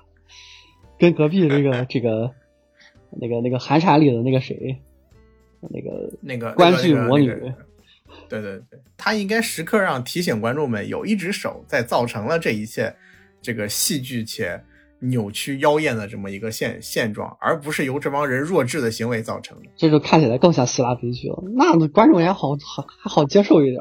[0.99, 2.33] 跟隔壁 那个这个
[3.12, 4.77] 那个那个寒蝉里的那个谁，
[5.61, 7.29] 那个那个关剧魔女，
[8.29, 12.93] 对对对，他应该时刻让提醒观众们，有一只手在造成了这一切，
[13.43, 14.62] 这个戏剧且。
[15.01, 21.41] 扭曲妖艳的这么一个现现状，而不是由这帮人弱智的行为造成的，这就看起来更像希腊悲剧了。
[21.55, 23.80] 那观众也好好还好接受一点，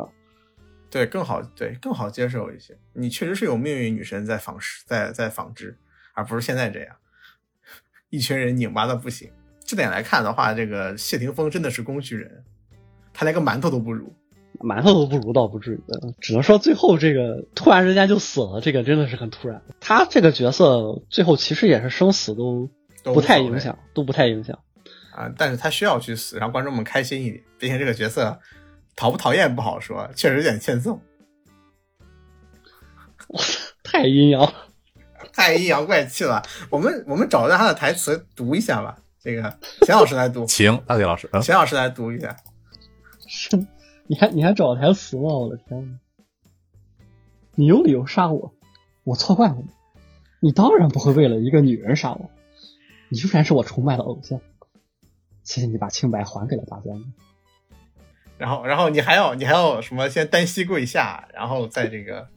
[0.91, 2.77] 对，更好对更好接受一些。
[2.93, 5.75] 你确实是有命运女神在仿制，在在纺织，
[6.13, 6.95] 而不是现在这样，
[8.11, 9.27] 一群人拧巴的不行。
[9.65, 12.43] 这点来看的话，这个谢霆锋真的是工具人，
[13.11, 14.13] 他连个馒头都不如。
[14.59, 15.81] 馒头都不如，倒不至于，
[16.19, 19.61] 只能说最后这个突然之间就死了，这个真的是很突然。
[19.79, 22.69] 他这个角色最后其实也是生死都
[23.03, 24.57] 不太影响，都不太影响
[25.11, 25.31] 啊。
[25.37, 27.43] 但是他需要去死，让观众们开心一点。
[27.59, 28.39] 毕竟这个角色
[28.95, 30.99] 讨不讨厌不好说，确实有点欠揍。
[33.83, 34.53] 太阴阳，
[35.33, 36.41] 太阴阳怪气了。
[36.69, 38.97] 我们我们找一下他的台词读一下吧。
[39.19, 39.41] 这个
[39.81, 42.35] 钱老师来读，请大铁老师，钱老师来读一下。
[44.07, 45.23] 是，你还你还找台词吗？
[45.23, 45.99] 我的天呐！
[47.55, 48.53] 你有理由杀我，
[49.03, 49.65] 我错怪了你。
[50.39, 52.29] 你当然不会为了一个女人杀我，
[53.09, 54.39] 你仍然是我崇拜的偶像。
[55.43, 56.83] 谢谢你把清白还给了大家。
[58.37, 60.07] 然后，然后你还要你还要什么？
[60.09, 62.27] 先单膝跪下，然后再这个，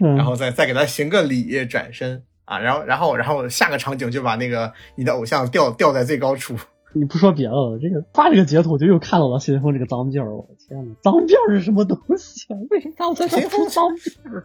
[0.00, 6.56] 然后再再给他行个礼，转身啊，然后然后然后下个场景就把那个你的偶像吊吊在最高处。
[6.98, 12.56] 你不说别的了，这个发这个截图就又看到了谢霆锋这个脏辫儿，我的天呐，脏辫儿是什么东西啊？
[12.70, 14.44] 为什么脏辫儿？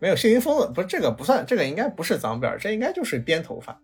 [0.00, 3.78] 没有谢霆锋的，不是这个不算，这个应该不是脏辫儿，这应该就是编头发。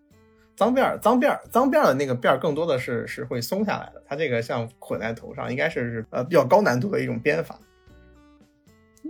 [0.56, 7.58] 脏辫儿，脏辫儿，脏辫儿的那个辫儿更多的是是会松下来的，它这个像捆在头上，应该是呃比较高难度的一种编法。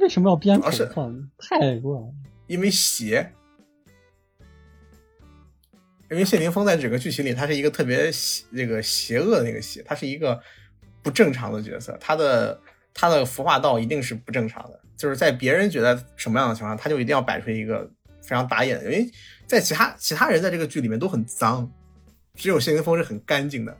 [0.01, 1.05] 为什么要编头发？
[1.39, 2.07] 太怪了。
[2.47, 3.31] 因为邪。
[6.11, 10.39] 因为谢霆锋在整个剧情里，他是一个特别邪、这个邪恶的那个邪，他是一个
[11.03, 12.61] 不正常的角色，他的
[12.93, 17.91] 他的服化道一定是不正常的，就是在别人觉得什么样的情况，他就一定要摆出一个
[18.23, 19.11] 非常打眼的，因为
[19.47, 21.69] 在其他其他人在这个剧里面都很脏，
[22.35, 23.77] 只有谢霆锋是很干净的，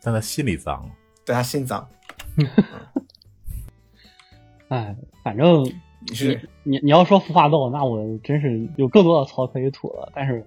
[0.00, 0.88] 但他心里脏，
[1.24, 1.88] 对他心脏。
[4.68, 5.64] 哎，反正
[6.06, 10.44] 你是你你要说服化道，那我真是有更多的槽可以吐了，但是。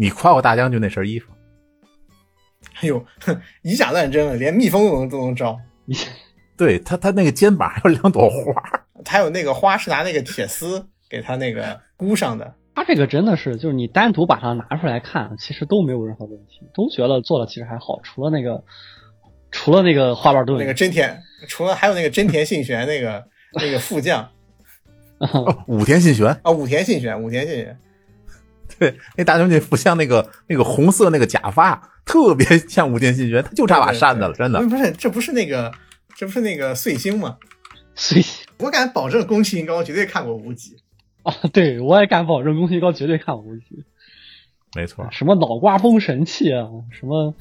[0.00, 1.32] 你夸我大将军那身衣服，
[2.76, 3.04] 哎呦，
[3.62, 5.58] 以假乱真了，连蜜蜂都能都能招。
[6.56, 8.62] 对他，他那个肩膀还有两朵花，
[9.04, 12.54] 还有那个花是拿那个铁丝给他那个箍上的。
[12.76, 18.00] 他这个真的是，就是你单独把它拿出来看，其实都没有任何问题，都觉得做的其实还好。
[18.04, 18.62] 除了那个，
[19.50, 24.30] 除了那个花瓣盾，那个真田，除了还有那个真田信玄那个那个副将，
[25.66, 27.76] 武田信玄啊，武田信玄，武田信玄。
[28.78, 34.60] 对，那大将军不像那个那个红色那个假发，特别像武田信玄，他就差把扇子了，真的。
[34.62, 35.72] 不是，这不是那个，
[36.14, 37.38] 这不是那个碎星吗？
[37.94, 40.76] 碎星，我敢保证，宫崎英高绝对看过无极
[41.22, 41.34] 啊！
[41.52, 43.84] 对，我也敢保证，宫崎英高绝对看过无极。
[44.76, 47.34] 没错，什么脑瓜崩神器啊，什么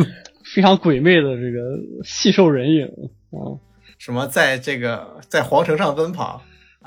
[0.54, 2.86] 非常鬼魅的这个细瘦人影
[3.32, 3.56] 啊，
[3.98, 6.42] 什么在这个在皇城上奔跑，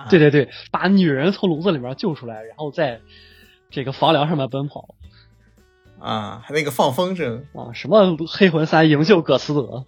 [0.10, 3.02] 对对对，把女人从笼子里面救出来，然后再。
[3.70, 4.96] 这个房梁上面奔跑，
[6.00, 7.42] 啊，还那个放风筝。
[7.54, 9.86] 啊，什么黑魂三营救葛斯德，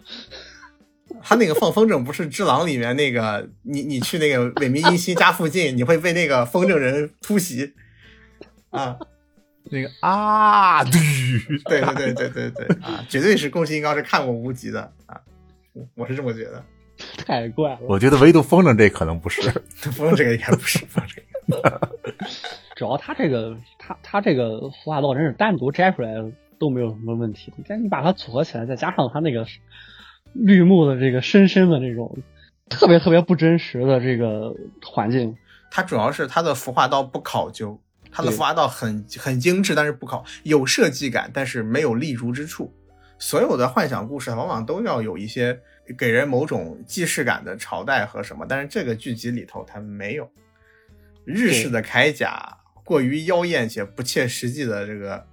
[1.22, 7.74] 他那个放风筝不是《只狼》里面那个，你你去那个伟明一心家附近，你会被那个风筝人突袭，
[8.70, 8.96] 啊，
[9.64, 10.92] 那个啊，对
[11.64, 15.20] 对对对对对啊，绝对是宫崎英高是看过无极的啊，
[15.94, 16.64] 我是这么觉得，
[17.26, 19.42] 太怪了，我觉得唯独风筝这可能不是，
[19.74, 21.20] 风筝这个应该不是，风筝
[22.80, 22.86] 这个。
[22.86, 26.14] 主要他这个，他他这个孵化道真是单独摘出来
[26.58, 29.46] 都没有什么问题，但你把它组合起来，再加上他那个
[30.32, 32.16] 绿幕的这个深深的这种
[32.70, 35.36] 特别特别不真实的这个环境，
[35.70, 37.78] 它主要是它的服化道不考究，
[38.10, 42.72] 它的服化道很很精致，但是不考有设计感，但是没有立足之处。
[43.18, 45.60] 所有的幻想故事往往都要有一些
[45.98, 50.30] 给人某种既视感的朝代和什么，但是这个剧集里头它没有
[51.26, 52.56] 日式的铠甲。
[52.90, 55.24] 过于妖艳且不切实际的这个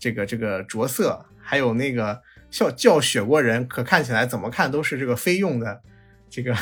[0.00, 5.80] 这个这个着色，还有那个叫叫雪国人，可看起来怎么看都是这个非用的
[6.28, 6.52] 这个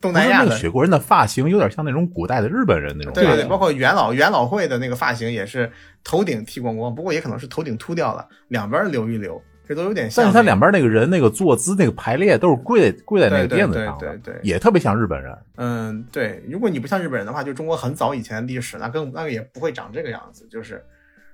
[0.00, 3.12] 东南亚的雪国人的发型有点像那种古代的日本人那种。
[3.12, 5.70] 对对对，包括元老元老会的那个发型也是
[6.02, 9.40] 头顶剃光光，不过也可能是头顶秃掉了，两边留一留，
[9.70, 10.24] 这都有点像。
[10.24, 15.38] 但是他两边那个人那个坐姿那个排列都是跪跪在那个垫子上，对对对，也特别像日本人。
[15.58, 20.84] 嗯，对，如果你不像日本人的话，就中国很早以前的历史，那更那个也不会长这个样子，就是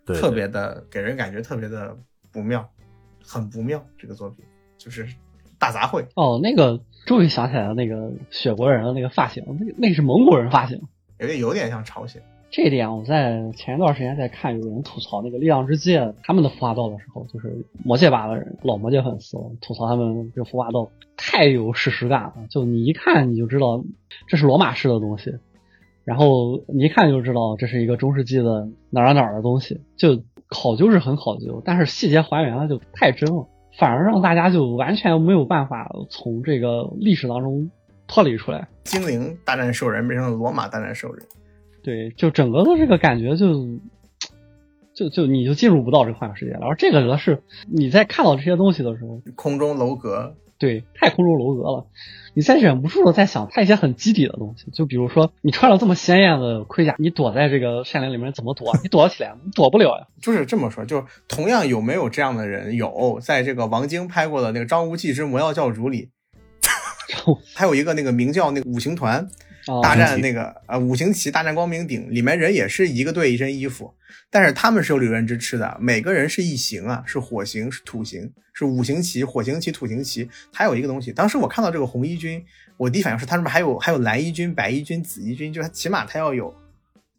[0.05, 1.97] 特别的给人感觉特别的
[2.31, 2.69] 不妙，
[3.25, 3.83] 很不妙。
[3.97, 4.45] 这个作品
[4.77, 5.09] 就是
[5.59, 6.05] 大杂烩。
[6.15, 10.79] 哦，那个终于想起来了，那个雪国人的那个发型，那那是蒙古人发型，
[11.21, 12.23] 有点有点像朝鲜。
[12.57, 17.55] 这点我在前一段时间在看有人吐槽那个力量之戒他们的孵化道的时候，就是
[17.85, 20.89] 魔戒吧的人老魔戒粉丝吐槽他们这孵化道
[21.19, 23.85] 太有史实感了，就你一看你就知道
[24.27, 25.35] 这是罗马式的东西，
[26.03, 33.47] 然后你一看就知道这是一个中世纪的哪儿哪儿的东西，就考究是很考究，但是细节还原了就太真了，
[33.79, 37.71] 反而让大家就完全没有办法从这个历史当中
[38.07, 38.67] 脱离出来。
[38.85, 41.23] 精灵大战兽人变成了罗马大战兽人。
[41.87, 43.79] 对，就整个的这个感觉，就
[44.93, 46.67] 就就你就进入不到这个幻想世界了。
[46.67, 51.87] 而这个则是你在看到这些东西的时候，空中楼阁对，太空中楼阁了。
[52.35, 58.77] 你再忍不住的在想他一些很基底的东西，就比如说你穿了这么鲜艳的盔甲，你躲在这个山林里面怎么躲？
[58.83, 59.39] 你躲得起来吗？
[59.45, 60.09] 你躲不了呀。
[60.21, 62.75] 就是这么说，就是同样有没有这样的人？
[62.75, 66.11] 有，在这个王晶拍过的那个《张无忌之魔药教主》里，
[67.55, 69.29] 还有一个那个名叫那个五行团。
[69.83, 73.93] 大战那个呃五行旗大战光明顶里面人也是一个队一身衣服，
[74.31, 82.45] 但是他们是有理论支持的，每个人是一行啊，是火行是土行是五行旗火行旗土行旗，还有一个东西，当时我看到这个红衣军，
[82.77, 86.55] 我第一反应是他上面还有还有蓝衣军白衣军紫衣军，就是起码他要有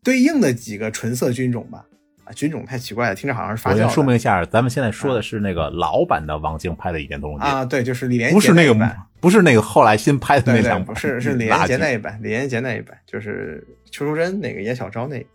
[0.03, 1.85] 对应的几个纯色军种吧。
[2.23, 3.73] 啊，军种太奇怪了，听着好像是发酵。
[3.73, 15.25] 我先说明一下，咱们现在说的是那个老版的王晶拍的《倚天屠龙记》啊，对，就是李连杰不是那个版，不是那个后来新拍的那两部是是李连杰那一版，李连杰那一版就是邱淑贞那个严小昭那，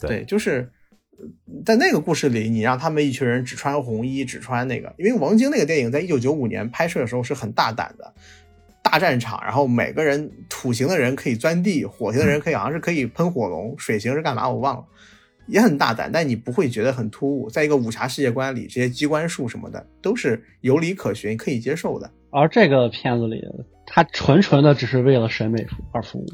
[0.00, 0.70] 对，就是
[1.64, 8.14] 在那个故事里，你让他们一群人只穿红衣，只穿那个，因为王晶那个电影在一九九五年拍摄的时候是很大胆的，
[8.82, 14.84] 大战场，然后每个人土型的人可以钻地，火型的人可以好像是可以喷火龙，水型是干嘛我忘了。
[15.48, 17.48] 也很大胆，但你不会觉得很突兀。
[17.48, 22.10] 在一个武侠世界观里，这些机关术什么的都是有理可循、可以接受的。
[22.30, 23.44] 而这个片子里，
[23.86, 26.26] 它纯纯的只是为了审美而服务，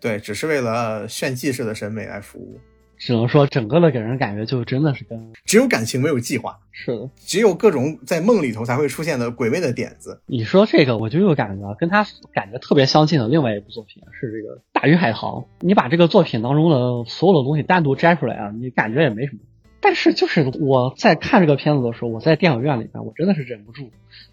[0.00, 2.58] 对，只是为了炫技式的审美来服务。
[2.98, 10.20] 只能说，整个的给人感觉就真的是跟只有感情没有计划，是的，只有各种在梦里头才会出现的鬼魅的点子。
[10.26, 15.30] 你说这个，我就有感觉，跟他感觉特别相近的另外一部作品是这个《大鱼海棠》。
[15.60, 19.38] 你把这个作品当中的所有的东西单独摘出来啊，你感觉也没什么。
[19.80, 23.90] 但是就是我在看这个片子的时候，我在电影院里面，我真的是忍不住，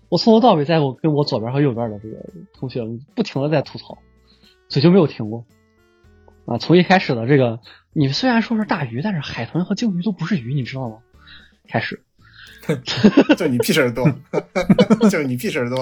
[0.10, 2.18] 我从头到尾在我跟我左边和右边的这个
[2.54, 2.82] 同学
[3.16, 3.98] 不停的在吐槽，
[4.70, 5.46] 嘴就没有停过。
[6.46, 7.60] 啊，从一开始的这个，
[7.92, 11.00] 你虽然说是大鱼，但是海豚和鲸鱼都不是鱼，你知道吗？
[11.68, 12.02] 开始，
[13.38, 14.10] 就你屁事儿多，
[15.12, 15.82] 就你屁事儿多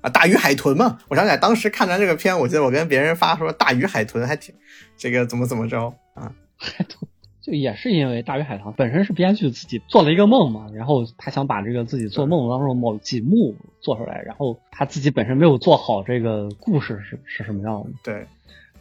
[0.00, 0.10] 啊！
[0.10, 4.54] 大鱼海豚嘛，我想起来当时看咱这个片，我记得我跟别人发说大鱼海豚还挺
[4.96, 6.32] 这个怎么怎么着啊？
[6.56, 7.06] 海豚
[7.44, 17.90] 就也是因为大鱼海棠本身是编剧自己做了一个梦嘛，然后他想把这个自己做梦当中某几幕做出来，然后他自己本身没有做好这个故事是是什么样的？
[18.02, 18.26] 对。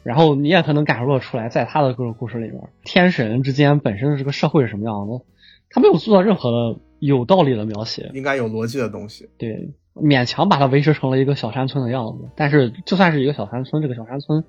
[0.01, 5.22] 然后你也可能感受得出来，在他的各种故事里面，天神之间本身的这个社会是什么样的，
[5.70, 9.30] 他没有做到任何的有道理的描写，应该有逻辑的东西。
[9.38, 12.30] 对，勉强把它维持成了一个小山村的样子。
[12.36, 14.43] 但是就算是一个小山村，这个小山村，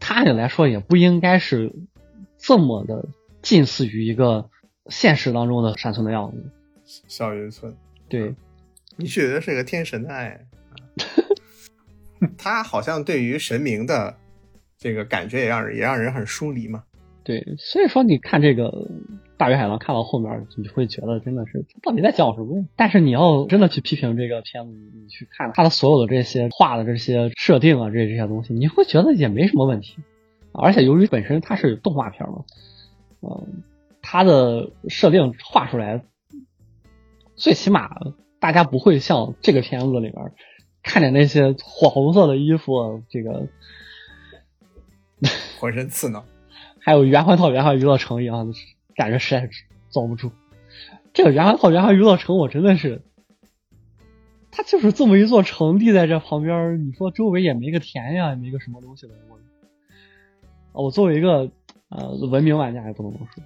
[0.00, 1.72] 它按理来说也不应该是
[2.46, 3.08] 这么的
[3.42, 4.50] 近似于一个
[4.86, 6.50] 现实当中的山村的样子。
[7.08, 7.74] 小渔村，
[8.08, 8.34] 对，
[8.96, 10.46] 你觉得是个天神的爱，
[12.36, 14.16] 他好像对于神明的。
[14.76, 16.84] 这个感觉也让人也让人很疏离嘛。
[17.22, 18.68] 对，所以说你看这个
[19.38, 22.66] 《大鱼海棠》，看到后面你会觉得真的是到底在讲什么？
[22.76, 29.96] 但是你要真的去批评这个片子，你去看他的所有的这些画的这些设定啊，这这些东西，你会觉得也没什么问题。
[30.54, 32.44] 而且由于本身它是动画片嘛，
[33.22, 33.62] 嗯，
[34.00, 36.04] 它的设定画出来，
[37.36, 37.90] 最起码
[38.40, 40.32] 大家不会像这个片子里边
[40.82, 43.46] 看见那些火红色的衣服，这个。
[45.58, 46.22] 浑身刺挠，
[46.80, 48.52] 还有圆环套圆环娱乐城一样，
[48.94, 50.30] 感觉实在是遭不住。
[51.14, 53.00] 这个圆环套圆环娱乐城，我真的是，
[54.50, 59.14] 它就是这么一座城立在这旁边，你说周围也没个田呀，也没个什么东西的。
[59.30, 59.38] 我，
[60.74, 61.50] 我作为一个
[61.88, 63.42] 呃文明玩家也不能这么说，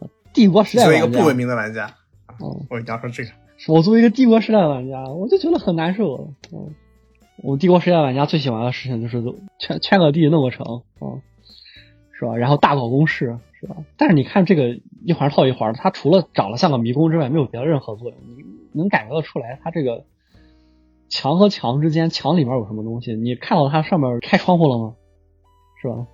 [0.00, 1.92] 呃帝国时代作为一个不文明的玩家，
[2.40, 3.30] 嗯，我要说这个，
[3.66, 6.74] 我作为一个帝国时代玩家，我就觉得很难受，嗯。
[7.40, 9.22] 我帝国时代玩家最喜欢的事情就是
[9.60, 11.22] 圈圈个地弄个城啊，
[12.10, 12.36] 是吧？
[12.36, 13.76] 然后大搞攻势，是吧？
[13.96, 18.18] 但是你看这个一环套一环，它除了长得像个迷宫之外，没有别的任何作用。
[18.26, 20.04] 你能感觉得出来，它这个
[21.08, 23.14] 墙和墙之间，墙里面有什么东西？
[23.14, 24.94] 你看到它上面开窗户了吗？
[25.80, 26.08] 是吧？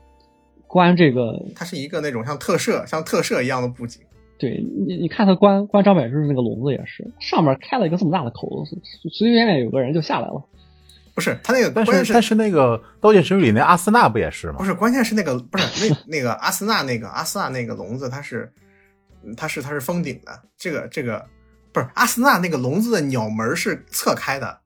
[0.75, 4.03] 关这个，它是一个那种像特摄、像特摄一样的布景。
[4.37, 10.45] 对你，你看他关关张柏芝那个笼子也是，上面开了一个这么大的口子，随随便便有个人就下来了。
[11.14, 14.55] 不是他那个，但是但是那个《刀剑神域》里那阿斯纳不也是吗？
[14.59, 18.53] 不是，关键是那个不是那那个阿斯纳那个阿斯纳那个笼子，它是
[19.37, 20.33] 它是它是封顶的。
[20.59, 21.25] 这个这个
[21.72, 24.59] 不是阿斯纳那个笼子的鸟门是侧开的，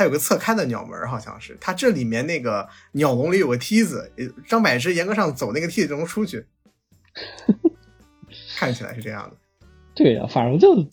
[0.00, 1.54] 还有个侧开的鸟门，好像是。
[1.60, 4.10] 它这里面那个鸟笼里有个梯子，
[4.48, 6.46] 张柏芝严格上走那个梯子就能出去，
[8.56, 9.36] 看起来是这样的。
[9.94, 10.88] 对呀，反正就。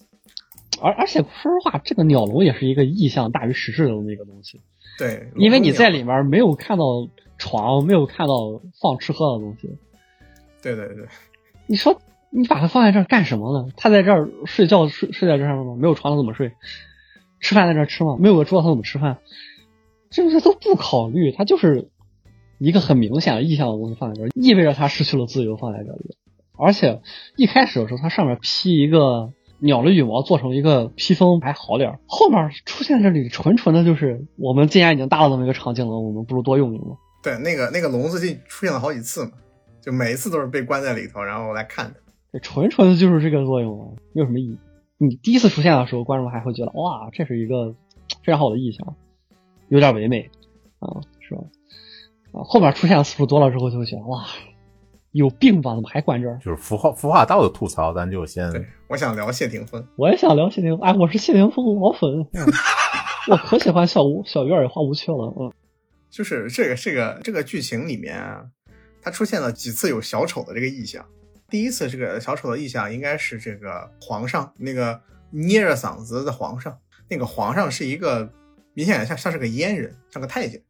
[0.82, 4.60] 而而且说实话，这个鸟笼也是一个意象大于实质的那个东西。
[4.98, 6.84] 对，因为你在里面没有看到
[7.38, 9.78] 床，没有看到放吃喝的东西。
[10.62, 11.08] 对对对。
[11.66, 13.72] 你说你把它放在这儿干什么呢？
[13.78, 15.78] 他在这儿睡觉睡睡在这上面吗？
[15.80, 16.52] 没有床他怎么睡？
[17.40, 18.18] 吃饭在这儿吃吗？
[18.20, 19.18] 没有个桌子他怎么吃饭？
[20.10, 21.90] 这些都不考虑，他就是
[22.60, 26.16] 一个很明显的意向的东西放在这儿，意味着他失去了自由放在这里。
[26.58, 27.02] 而且
[27.36, 36.98] 一开始的时候，它上面披一个鸟的羽毛做成一个披风还好点儿，后面出现这里纯纯的就是我们既然已经搭了这么一个场景了，我们不如多用用。
[37.22, 39.32] 对，那个那个笼子就出现了好几次嘛，
[39.82, 42.00] 就每一次都是被关在里头，然后来看的。
[42.32, 44.58] 这纯纯的就是这个作用啊，没有什么意义。
[45.00, 47.76] 你第一次出现的时候，观众还会觉得哇，这是一个
[48.24, 48.96] 非常好的意象，
[49.70, 50.30] 有点唯美
[50.80, 51.42] 啊，是吧？
[52.32, 54.26] 啊，后面出现的次数多了之后，就会觉得哇，
[55.12, 55.76] 有病吧？
[55.76, 56.40] 怎么还关这儿？
[56.44, 58.52] 就是孵化孵化道的吐槽，咱就先。
[58.52, 60.88] 对，我想聊谢霆锋，我也想聊谢霆锋。
[60.88, 62.28] 哎，我是谢霆锋老粉，
[63.30, 65.34] 我可喜欢小吴小鱼儿花无缺了。
[65.40, 65.54] 嗯，
[66.10, 68.46] 就是这个这个这个剧情里面啊，
[69.02, 71.06] 它出现了几次有小丑的这个意象。
[71.50, 76.78] 第一次这个小丑的意象应该是这个皇上，那个捏着嗓子的皇上，
[77.08, 78.30] 那个皇上是一个
[78.74, 80.62] 明显像像是个阉人，像个太监。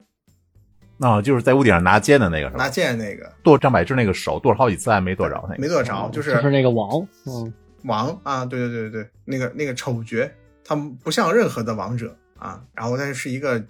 [0.99, 7.53] 啊，就是在屋顶上拿剑的那个，拿剑那个剁张柏芝那个手剁了好几次还没剁着，那没剁着，就是就是那个王，嗯，
[7.83, 10.29] 王啊，对对对对对，那个那个丑角，
[10.63, 13.63] 他不像任何的王者啊，然后但是是一个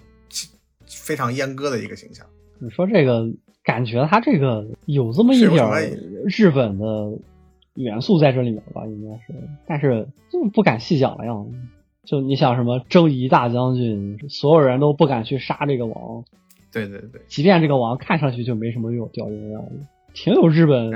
[0.86, 2.26] 非常阉割的一个形象。
[2.58, 3.26] 你说这个。
[3.68, 5.62] 感觉他这个有这么一点
[6.24, 7.12] 日本的
[7.74, 9.34] 元素在这里面吧，应该是，
[9.66, 11.34] 但是就不敢细讲了呀。
[12.06, 16.24] 就你想什么征夷大将军，所有人都不敢去杀这个王。
[16.72, 20.90] 对对对，即便这个王看上去就没什么用，屌用的样子，挺有日本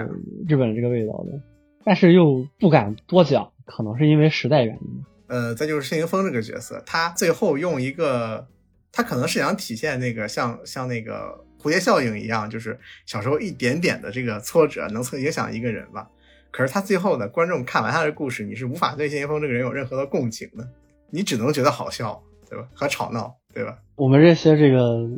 [0.49, 1.39] 日本这个味道的，
[1.85, 5.05] 但是又不敢多讲，可能是因为时代原因。
[5.27, 8.47] 呃，再就是谢霆锋这个角色，他最后用一个，
[8.91, 11.45] 他可能是想体现那个像像那个。
[11.63, 16.09] 蝴蝶效应一样，就是小时候一点点的这个挫折能影响一个人吧。
[16.51, 20.69] 可是他最后的观众看完他的故事，你是无法对谢霆锋这个人有任何的共情的，
[21.11, 22.67] 你只能觉得好笑，对吧？
[22.75, 23.79] 和吵闹，对吧？
[23.95, 25.09] 我们这些这个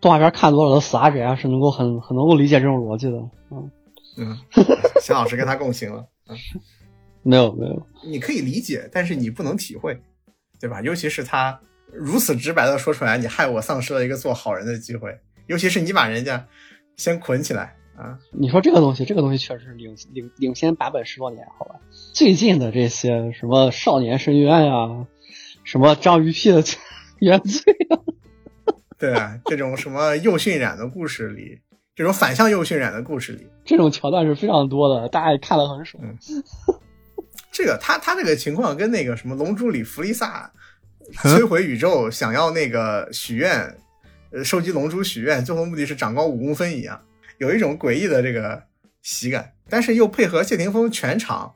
[0.00, 3.18] 动画片看多了的死阿宅啊，是能够很很能够理解这种逻辑的。
[3.50, 3.70] 嗯
[4.16, 4.38] 嗯，
[5.02, 6.06] 邢老师跟他共情了。
[6.28, 6.36] 嗯，
[7.22, 10.00] 没有没有，你可以理解，但是你不能体会，
[10.58, 10.80] 对吧？
[10.80, 11.60] 尤其是他
[11.92, 15.18] 如此直白的说出来，你害我丧失了一个做好人的机会。
[15.46, 16.46] 尤其是你把人家
[16.96, 18.18] 先捆起来啊！
[18.30, 21.74] 你说这个东西，这个东西确实是领领领先版本十多年，好吧？
[22.14, 25.06] 最近的这些什么少年深渊呀，
[25.64, 26.62] 什么章鱼屁的
[27.18, 27.98] 原罪啊，
[28.98, 31.60] 对啊，这种什么又渲染的故事里，
[31.94, 36.02] 这种反向又渲染的故事里，这种桥段是非常多的，大家也看得很爽。
[37.50, 40.50] 这个他他这个情况跟那个什么龙珠里弗利萨
[41.16, 43.76] 摧毁宇宙想要那个许愿。
[44.32, 47.00] 呃，收集龙珠许愿，最后目的是长高五公分一样，
[47.36, 48.62] 有一种诡异的这个
[49.02, 51.52] 喜感，但是又配合谢霆锋全场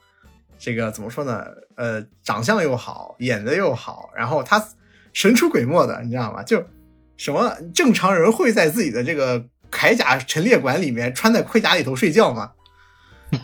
[0.59, 1.47] 这个怎么说呢？
[1.77, 4.63] 呃，长相又好，演的又好，然后他
[5.15, 6.43] 神出鬼没的，你知道吗？
[6.43, 6.63] 就
[7.17, 12.53] 什么正常人会在自己的这个铠甲陈列馆里面穿在盔甲里头睡觉吗？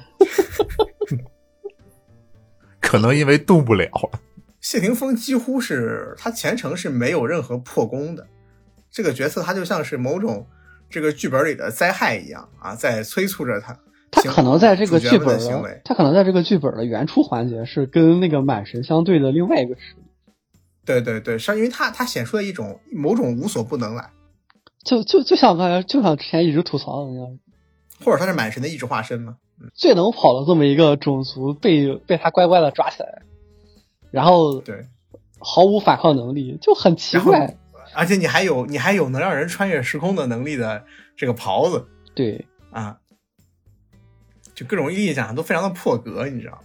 [2.80, 3.89] 可能因为动不了。
[4.61, 8.26] 谢霆锋几乎是他全程是没有任何破功的。
[8.93, 10.47] 这个角色他就像是某种
[10.90, 13.76] 这个剧本里的灾害一样啊，在催促着他。
[14.11, 20.03] 他可能在这个剧本的行为，他可能在这个剧本的原初环节是跟那个满神相对的另外一个实力。
[20.84, 24.11] 对对对，是因为他他显出了一种某种无所不能来，
[24.84, 27.38] 就就就像刚才就像之前一直吐槽的那样，
[28.05, 29.38] 或者他是满神的意志化身吗？
[29.72, 33.22] 最能跑的这么一个种族被被他乖乖的抓起来，
[34.11, 34.84] 然后对
[35.38, 37.57] 毫无反抗能力，就很奇怪。
[37.95, 40.84] 而且你还有你还有能让人穿越时空的能力的
[41.16, 42.99] 这个袍子，对啊，
[44.55, 46.59] 就各种意义上都非常的破格，你知道吗？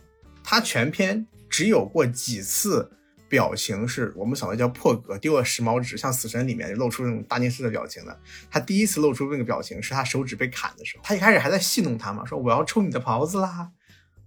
[0.43, 2.89] 他全篇只有过几次
[3.27, 8.17] 表情是我们所谓叫破格，丢了时髦纸，像死神里面露出那种大逆式的表情的。
[8.49, 13.69] 他第一次露出那个表情是他手指被砍的时候，他一开始还在戏弄他嘛，说我要抽你的袍子啦，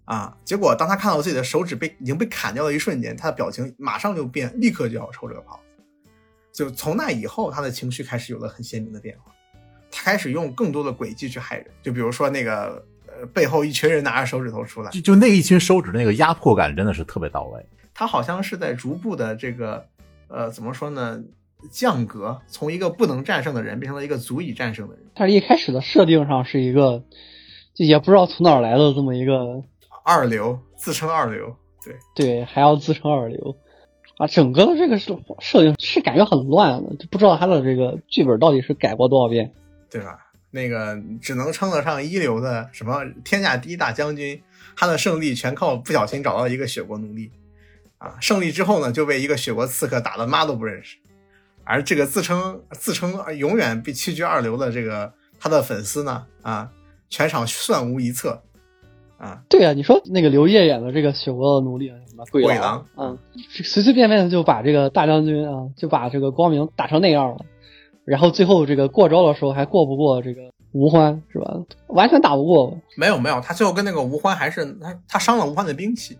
[0.04, 5.58] 啊，结果当他看到自己的手指被已经被砍掉的一瞬间，他的表情马上就变，立刻就要抽这个袍。
[6.60, 9.32] 就从那以后，他的情绪开始有了很鲜明的变化，
[9.90, 11.66] 他开始用更多的诡计去害人。
[11.82, 17.64] 就比如说那个，呃，背后一群人拿着手指头出来，就就那一群手指那个压迫感真的是特别到位。
[17.94, 19.86] 他好像是在逐步的这个，
[20.28, 21.18] 呃，怎么说呢，
[21.70, 25.06] 降格，从一个不能战胜的人变成了一个足以战胜的人。
[25.14, 27.02] 但是一开始的设定上是一个，
[27.74, 29.64] 就也不知道从哪儿来的这么一个
[30.04, 33.56] 二流，自称二流，对对，还要自称二流。
[34.20, 39.50] 啊，整个的这个设设定是感觉很乱的，就不知道他的这个剧本到底是改过多少遍，
[39.90, 40.18] 对吧？
[40.50, 44.38] 那个只能称得上一流的什么天下第一大将军，
[44.76, 47.30] 他的胜利全靠不小心找到一个雪国奴隶，
[47.96, 50.98] 啊，胜利之后呢，就被一个雪国刺客打得妈都不认识，
[51.64, 56.70] 而这个自称自称永远被屈居二流的这个他的粉丝呢，啊，
[57.08, 58.42] 全场算无一策，
[59.16, 63.18] 啊，对啊，你说那个刘烨演的这个雪国的奴隶什么鬼狼，嗯，
[63.64, 67.44] 随随便便的就把这个大将军啊，就把这个光明打成那样了。
[68.04, 70.42] 然后最后这个过招的时候还过不过这个
[70.72, 71.54] 吴欢是吧？
[71.88, 72.76] 完全打不过。
[72.96, 76.18] 没有没有，他最后跟那个吴欢还是他他伤了吴欢的兵器。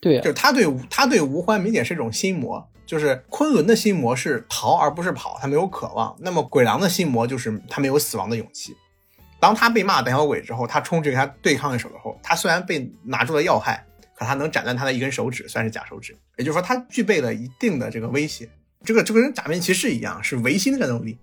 [0.00, 6.14] 对，就是他对他对吴欢明显是一种心魔，就是昆仑的心魔是逃而不是跑，他没有渴望。
[6.18, 8.74] 那么鬼狼的心魔就是他没有死亡的勇气。
[9.38, 13.82] 当他被骂胆小鬼之后，他冲去跟他对抗的时候，他虽然被拿住了要害，
[14.20, 16.14] 可他能斩断他的一根手指，算是假手指。
[16.36, 18.46] 也就是说，他具备了一定的这个威胁。
[18.84, 21.18] 这个就跟假面骑士一样，是维新的战斗力。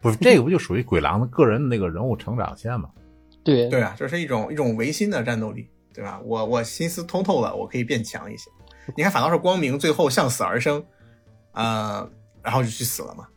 [0.00, 2.90] 不是这个不就属于鬼狼的个人的那个人物成长线吗？
[3.44, 6.20] 对对啊，这是一种一种维新的战斗力，对吧？
[6.24, 8.50] 我我心思通透了，我可以变强一些。
[8.96, 10.84] 你看，反倒是光明最后向死而生，
[11.52, 12.10] 呃，
[12.42, 13.28] 然后就去死了嘛。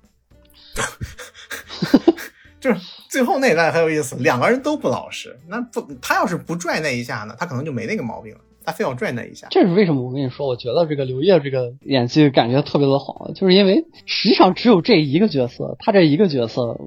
[2.59, 2.79] 就是
[3.09, 5.39] 最后那一段很有意思，两个人都不老实。
[5.47, 8.41] 那不他要是不拽那一下呢，他可能就没那个毛病了。
[8.63, 10.01] 他非要拽那一下，这是为什么？
[10.01, 16.79] 我跟你说，我觉得这个刘烨这个演技感觉特别的好，就是因为实际上只有这一个角色，他这一个角色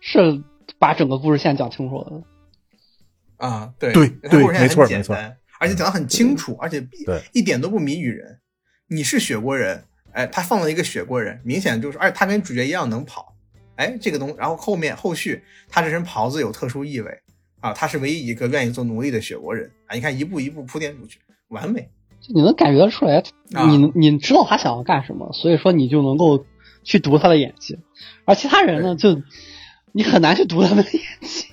[0.00, 0.42] 是
[0.78, 2.22] 把整个故事线讲清楚了。
[3.36, 5.16] 啊，对对对，没错没错，
[5.58, 6.86] 而且讲的很清楚，而且
[7.32, 8.38] 一点都不谜语人。
[8.88, 13.34] 你是雪国人，哎，他放了一个雪国人，明显就是，而且他跟主角一样能跑，
[13.76, 17.10] 哎，这个东，然后后面后续他这身袍子有特殊意味。
[17.64, 19.94] 啊，他是唯一一个愿意做奴隶的雪国人啊！
[19.94, 21.88] 你看，一步一步铺垫出去，完美。
[22.28, 26.44] 你能感觉得出来，你你知道他想要干什么，所以说你就能够
[26.82, 27.78] 去读他的演技。
[28.26, 29.18] 而其他人呢，就
[29.92, 31.46] 你很难去读他们的演技。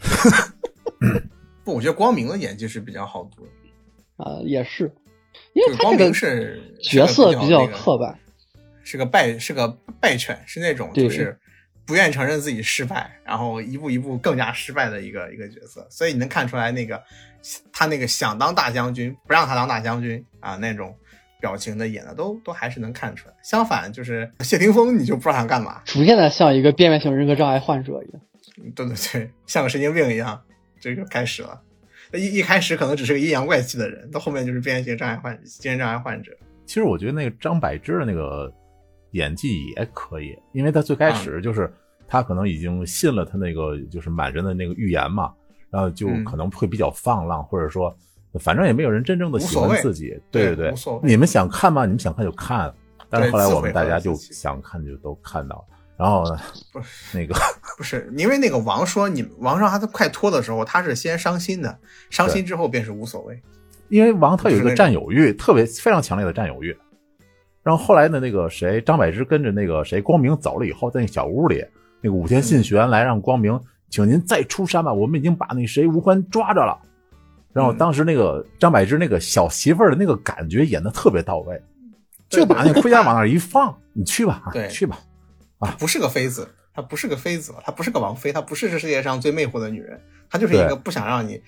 [1.64, 3.50] 不，我觉得光明的演技是比较好读的。
[4.18, 4.92] 啊，也是，
[5.54, 8.20] 因为他这个是角色比较刻板，
[8.84, 9.66] 是个败是个
[10.02, 11.40] 败犬，是那种就是。
[11.86, 17.02] 不愿意承认自己失败，然后一步一步更加失败的一个一个角色，所以你能看出来那个
[17.74, 20.96] 他那个想当大将军，不让他当大将军啊那种
[21.42, 23.34] 表情的演的都都还是能看出来。
[23.44, 28.22] 相反，就是谢霆锋，你就不知道想干嘛，逐渐的像一个边缘型人格障碍患者一样。
[28.76, 30.42] 对对对，像个神经病一样，
[30.80, 31.60] 这就开始了。
[32.14, 36.32] 一一开始可能只是个阴阳怪气的人，到后面就是边缘型障碍患精神障碍患者。
[36.66, 38.54] 其实我觉得那个张柏芝的那个。
[39.12, 41.72] 演技也可以，因为他最开始就是
[42.08, 45.32] 他可能已经信了他那个就是满人的那个预言嘛，
[45.70, 47.96] 然后就可能会比较放浪，或者说
[48.40, 51.86] 反正也没有人真正的喜欢自己，对对对，你们想看吗？
[51.86, 52.74] 你们想看就看，
[53.10, 55.66] 但是后来我们大家就想看就都看到了，
[55.98, 56.40] 然后呢，
[56.72, 57.36] 不是那个
[57.78, 61.78] 不是因为那个王说你王上他都快脱的时候，他是先伤心的，
[62.10, 63.42] 伤心之后便是无所谓，
[63.90, 66.76] 因为王他有一个占有欲，特别非常强烈的占有欲。
[67.64, 71.64] 然后后来呢那个谁，张柏芝跟着那个谁，光明走了以后，在那小屋里，
[72.02, 73.60] 那个武田信玄来让光明，
[73.90, 76.78] 请您再出山吧，我们已经把那谁吴欢抓着了。
[77.54, 81.62] 然后当时那个张柏芝那个小媳妇儿的那个感觉演的特别到位，
[82.30, 84.98] 就把那盔甲往那一放，你去吧，对，去吧，
[85.60, 91.42] 啊，不是个妃子，她不是个妃子，她不是个王妃，她不是这世界上最魅惑的女人，她就是一个不想让你。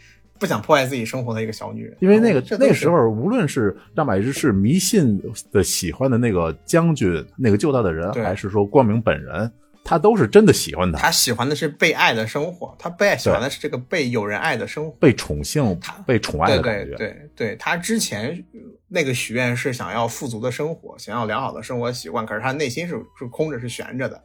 [0.43, 5.17] 不想破坏自己生活的一个小女人，因为那个那个时候，无论是张柏芝是迷信
[5.53, 9.49] 的喜欢的那个将军，那个救他的人，还是说光明本人，
[9.85, 10.99] 他都是真的喜欢他。
[10.99, 16.93] 他喜欢的是被爱的生活，他被爱喜欢的是这个被有人爱的生活，被宠幸，被宠爱的感觉。
[16.97, 18.43] 对对对，他之前
[18.89, 24.21] 那个许愿是想要富足的生活，想要良好的生活习惯，可是他内心是是空着，是悬着的。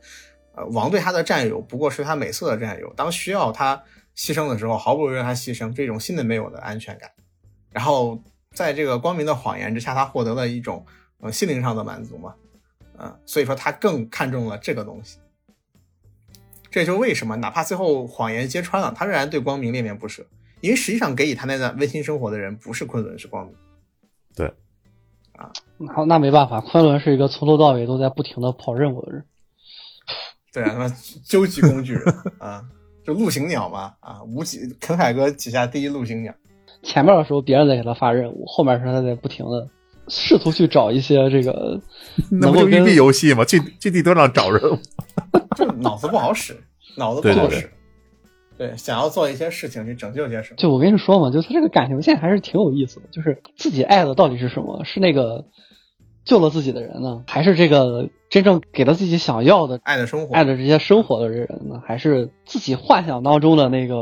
[0.57, 3.81] 呃，王对他的占有不过是他美色的占有，当需要他。
[4.19, 7.09] 牺牲的时候，毫不犹豫让他牺牲，这种新的没有的安全感。
[7.71, 10.85] 然后在这个光明的谎言之下，他获得了一种
[11.21, 12.35] 呃心灵上的满足嘛，
[12.99, 15.19] 嗯，所以说他更看重了这个东西。
[16.69, 20.27] 这就为什么哪怕最后谎言揭穿了，他仍然对光明恋恋不舍，
[20.61, 23.55] 因为实际上给予他那段温馨生活的人不是昆仑，是光明。
[24.35, 24.53] 对，
[25.37, 25.53] 啊，
[25.95, 29.25] 好，那没办法，昆仑是一个从头到尾都在不停的跑任务的人。
[30.53, 30.89] 对啊，他妈
[31.25, 32.69] 究极工具人 啊。
[33.09, 36.35] 就陆行鸟嘛，啊，吴起肯海哥旗下第一陆行鸟。
[36.83, 39.67] 前面的时候别人在给他发任务，后面时候他在不停的
[40.09, 41.81] 试图去找一些这个。
[42.31, 43.47] 那不就育碧游戏吗？
[43.47, 44.79] 去去地图上找任务，
[45.57, 46.55] 就脑子不好使，
[46.99, 47.71] 脑子不好使。
[48.59, 50.57] 对，想要做一些事情去拯救些什么。
[50.59, 53.07] 就我跟你说嘛，就他这个感情线还是挺有意思的。
[53.11, 54.85] 就是自己爱的到底是什么？
[54.85, 55.47] 是那个
[56.29, 57.25] 救了自己的人呢？
[57.27, 61.83] 还是这个真正给了自己想要的爱的生活，爱的这些生活的人呢？
[61.87, 63.97] 还是自己幻想当中的那个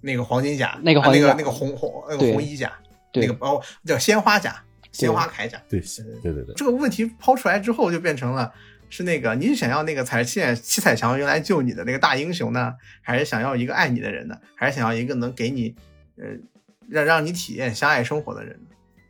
[0.00, 2.72] 那个黄金甲，那个黄金甲那个那个红红那个红衣甲，
[3.12, 4.62] 那个哦叫鲜花甲，
[4.92, 5.60] 鲜花铠甲。
[5.68, 5.80] 对
[6.22, 8.52] 对对对，这个问题抛出来之后，就变成了
[8.88, 14.36] 是那个你是想要那个彩七七彩墙用来救你的那个大英雄呢，还是想要一个爱你的人呢？
[14.54, 15.74] 还是想要一个能给你
[16.16, 16.26] 呃
[16.88, 18.56] 让让你体验相爱生活的人？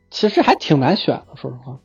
[0.09, 1.77] 其实还挺难选的，说实话。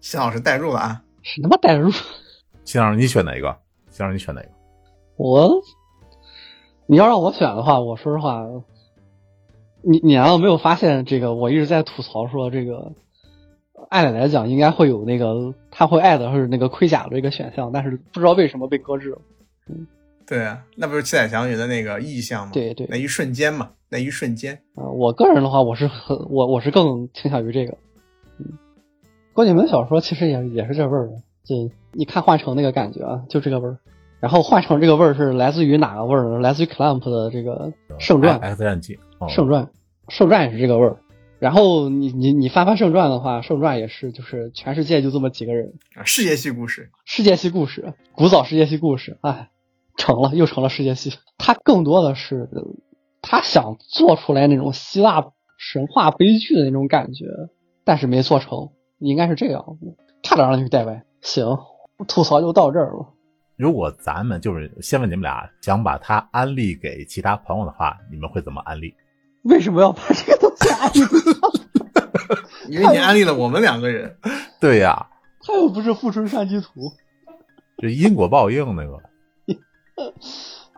[0.00, 1.02] 辛老师代入了啊！
[1.22, 1.90] 是他妈代入。
[2.64, 3.56] 新老师，你选哪一个？
[3.90, 4.48] 新老师，你选哪个？
[5.16, 5.50] 我，
[6.86, 8.46] 你要让我选的话，我说实话，
[9.82, 11.34] 你你难道没有发现这个？
[11.34, 12.92] 我一直在吐槽说，这个
[13.88, 19.18] 按理来讲应该会有那个他会爱的是那个盔甲的这个选项，但是不知道为什么被搁置了。
[19.68, 19.86] 嗯，
[20.26, 22.52] 对啊，那不是七彩祥云的那个意象吗？
[22.52, 27.76] 对对，那一瞬间嘛，那一瞬间啊，我个人的话，我是很我我是更倾向于这个。
[29.38, 31.12] 嗯，郭敬明小说其实也也是这味儿的，
[31.44, 33.78] 就你看幻城那个感觉啊，就这个味儿。
[34.18, 36.40] 然后幻城这个味儿是来自于哪个味儿呢？
[36.40, 39.70] 来自于 Clamp 的这个圣传 X 战记，圣传，
[40.08, 40.96] 圣传也是这个味儿。
[41.38, 49.50] 然后你你你翻翻圣传的话，圣传也是就是全世界就这么几个人啊，世界系故事，世界系故事，古早世界系故事，哎，
[49.96, 51.12] 成了又成了世界系。
[51.38, 52.48] 他更多的是
[53.22, 55.24] 他想做出来那种希腊
[55.56, 57.26] 神话悲剧的那种感觉，
[57.84, 59.64] 但是没做成，应该是这样，
[60.22, 61.02] 差点让你带歪。
[61.20, 61.44] 行，
[62.06, 63.14] 吐槽就到这儿了。
[63.56, 68.94] 如果咱们就是先问你们俩，想把它安利给其他朋友的话，你们会怎么安利？
[69.44, 71.00] 为什么要把这个东西安利？
[72.74, 74.16] 因为你安利了我们两个人。
[74.60, 75.08] 对呀，
[75.40, 76.92] 他又不是富春山居图，
[77.78, 79.00] 这因果报应那个。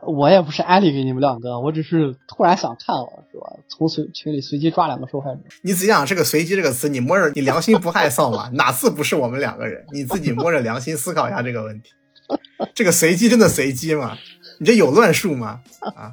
[0.03, 3.47] 我也不是安利给你们两个，我只是突然想看了，是吧？
[3.69, 5.41] 从随群里随机抓两个受害者。
[5.63, 8.51] 你仔细想，这个“随机”这个词，你摸着你良心不害臊吗？
[8.55, 9.85] 哪次不是我们两个人？
[9.93, 11.91] 你自己摸着良心思考一下这个问题。
[12.75, 14.17] 这个随机真的随机吗？
[14.59, 15.61] 你这有乱数吗？
[15.81, 16.13] 啊！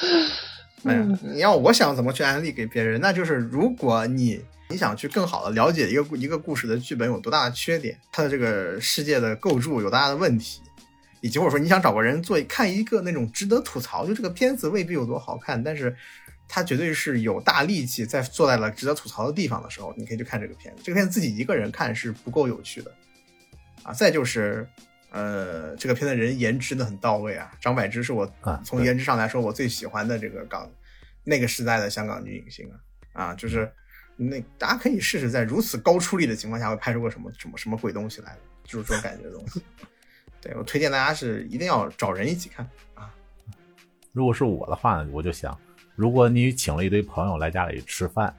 [0.84, 10.60] 哎呀，你要我想怎么去安利给别人，那就是如果你你想去更好的了解一个一个故事的剧本有多大的缺点，它的这个世界的构筑有多大的问题，
[11.22, 15.96] 以及或者说你想找个人做看一个那种值得吐槽，就这个片子未必有多好看，但是
[16.46, 20.82] 它绝对是有大力气在坐在了值得吐槽的地方的时候，你可以去看这个片子。
[20.84, 22.94] 这个片子自己一个人看是不够有趣的
[23.82, 23.94] 啊！
[23.94, 24.68] 再就是。
[25.14, 27.52] 呃，这个片的人颜值的很到位啊。
[27.60, 28.26] 张柏芝是我
[28.64, 30.66] 从颜值上来说我最喜欢的这个港
[31.22, 32.66] 那个时代的香港女影星
[33.12, 33.70] 啊啊，就是
[34.16, 39.60] 那大家可以试试在如此高出力的情况下会拍出个什么什么什么鬼东西来，就是这种感觉的东西。
[40.42, 43.08] 对我推荐大家是一定要找人一起看啊。
[44.12, 45.58] 如果是我的话呢，我就想，
[45.96, 48.34] 如果你请了一堆朋友来家里吃饭，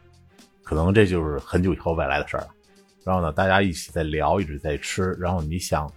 [0.61, 2.49] 可能这就是很久以后未来的事儿了。
[3.03, 5.91] 然后呢，大家一起在聊，一直在吃，然后你想。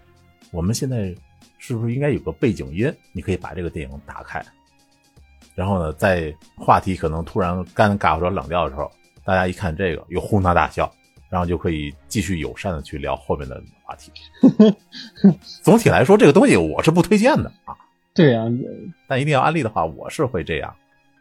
[0.53, 1.13] 我们现在
[1.59, 2.91] 是不是应该有个背景音？
[3.13, 4.41] 你可以把这个电影打开，
[5.57, 8.91] 然后呢，在话题可能突然尴尬或者冷掉的时候，
[9.25, 10.91] 大家一看这个，又哄堂大笑，
[11.29, 14.13] 然后就可以继续友善的去聊后面的话题。
[15.63, 17.77] 总体来说，这个东西我是不推荐的啊。
[18.15, 18.45] 对呀，
[19.07, 20.75] 但一定要安利的话，我是会这样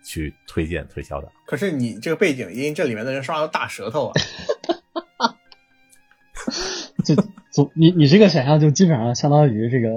[0.03, 1.32] 去推荐推销的。
[1.45, 5.36] 可是你这个背景音，这里面的人刷的大舌头啊。
[7.03, 7.16] 就
[7.51, 9.89] 总你你这个选项就基本上相当于这个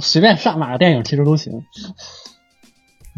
[0.00, 1.64] 随便上哪个电影其实都行。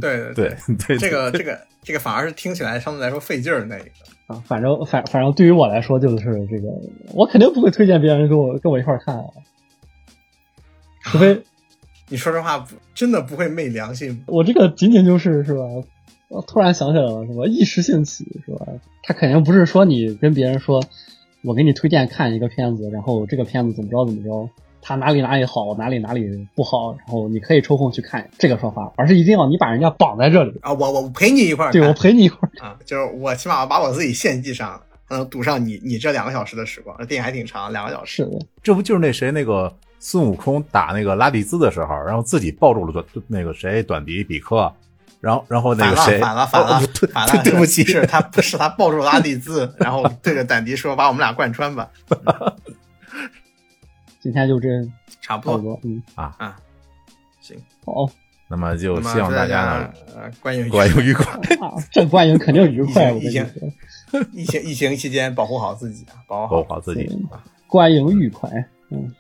[0.01, 3.91] 对对对，这个这个这个反而是听起来相对来说费劲儿的那一个
[4.27, 4.43] 啊。
[4.47, 6.69] 反正反反正对于我来说就是这个，
[7.13, 9.25] 我肯定不会推荐别人跟我跟我一块看啊，
[11.03, 11.43] 除非
[12.09, 14.25] 你说实话不真的不会昧良心。
[14.27, 15.61] 我这个仅仅就是是吧？
[16.29, 18.67] 我突然想起来了，什么一时兴起是吧？
[19.03, 20.83] 他肯定不是说你跟别人说。
[21.47, 24.49] 我给你推荐看一个片子，然后这个片子怎么着怎么着，
[24.87, 30.71] 它哪里哪里好，哪里哪里不好，然后你可以抽空去看这个说法，而是一定要你把人家绑在这里啊！
[30.75, 34.79] 我我陪你一块儿，对我陪你一块儿啊，就是我起码把我自己献祭上，
[35.09, 36.95] 能赌上你你这两个小时的时光。
[36.99, 38.17] 这电影还挺长，两个小时。
[38.17, 44.71] 是的，这不就是那谁那个孙悟空打那个拉蒂兹的时候，然后自己抱住了短那个谁短笛比克。
[45.21, 46.79] 然后，然后那个谁，反了，反了，
[47.11, 51.89] 反了，对不起，是他，是他抱住拉蒂兹，然后对着短笛说：“把我们俩贯穿吧。”
[54.25, 54.69] 今天就这，
[55.21, 56.03] 差不多，嗯。
[56.15, 56.35] 啊。
[56.39, 56.57] 啊，
[57.43, 58.11] 行，好，
[58.49, 61.39] 那么就希望大家呃观影观影愉快，
[61.93, 63.13] 这观影肯定愉快。
[63.13, 63.47] 疫情
[64.33, 67.05] 疫情 疫情期间保护好自己啊，保护好自己。
[67.31, 68.49] 啊，观影愉快，
[68.89, 69.13] 嗯，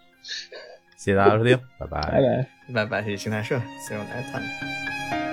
[0.96, 2.00] 谢谢大家收听，拜拜。
[2.00, 2.86] 拜拜。
[2.86, 5.23] 拜，谢谢邢台社，See you next time。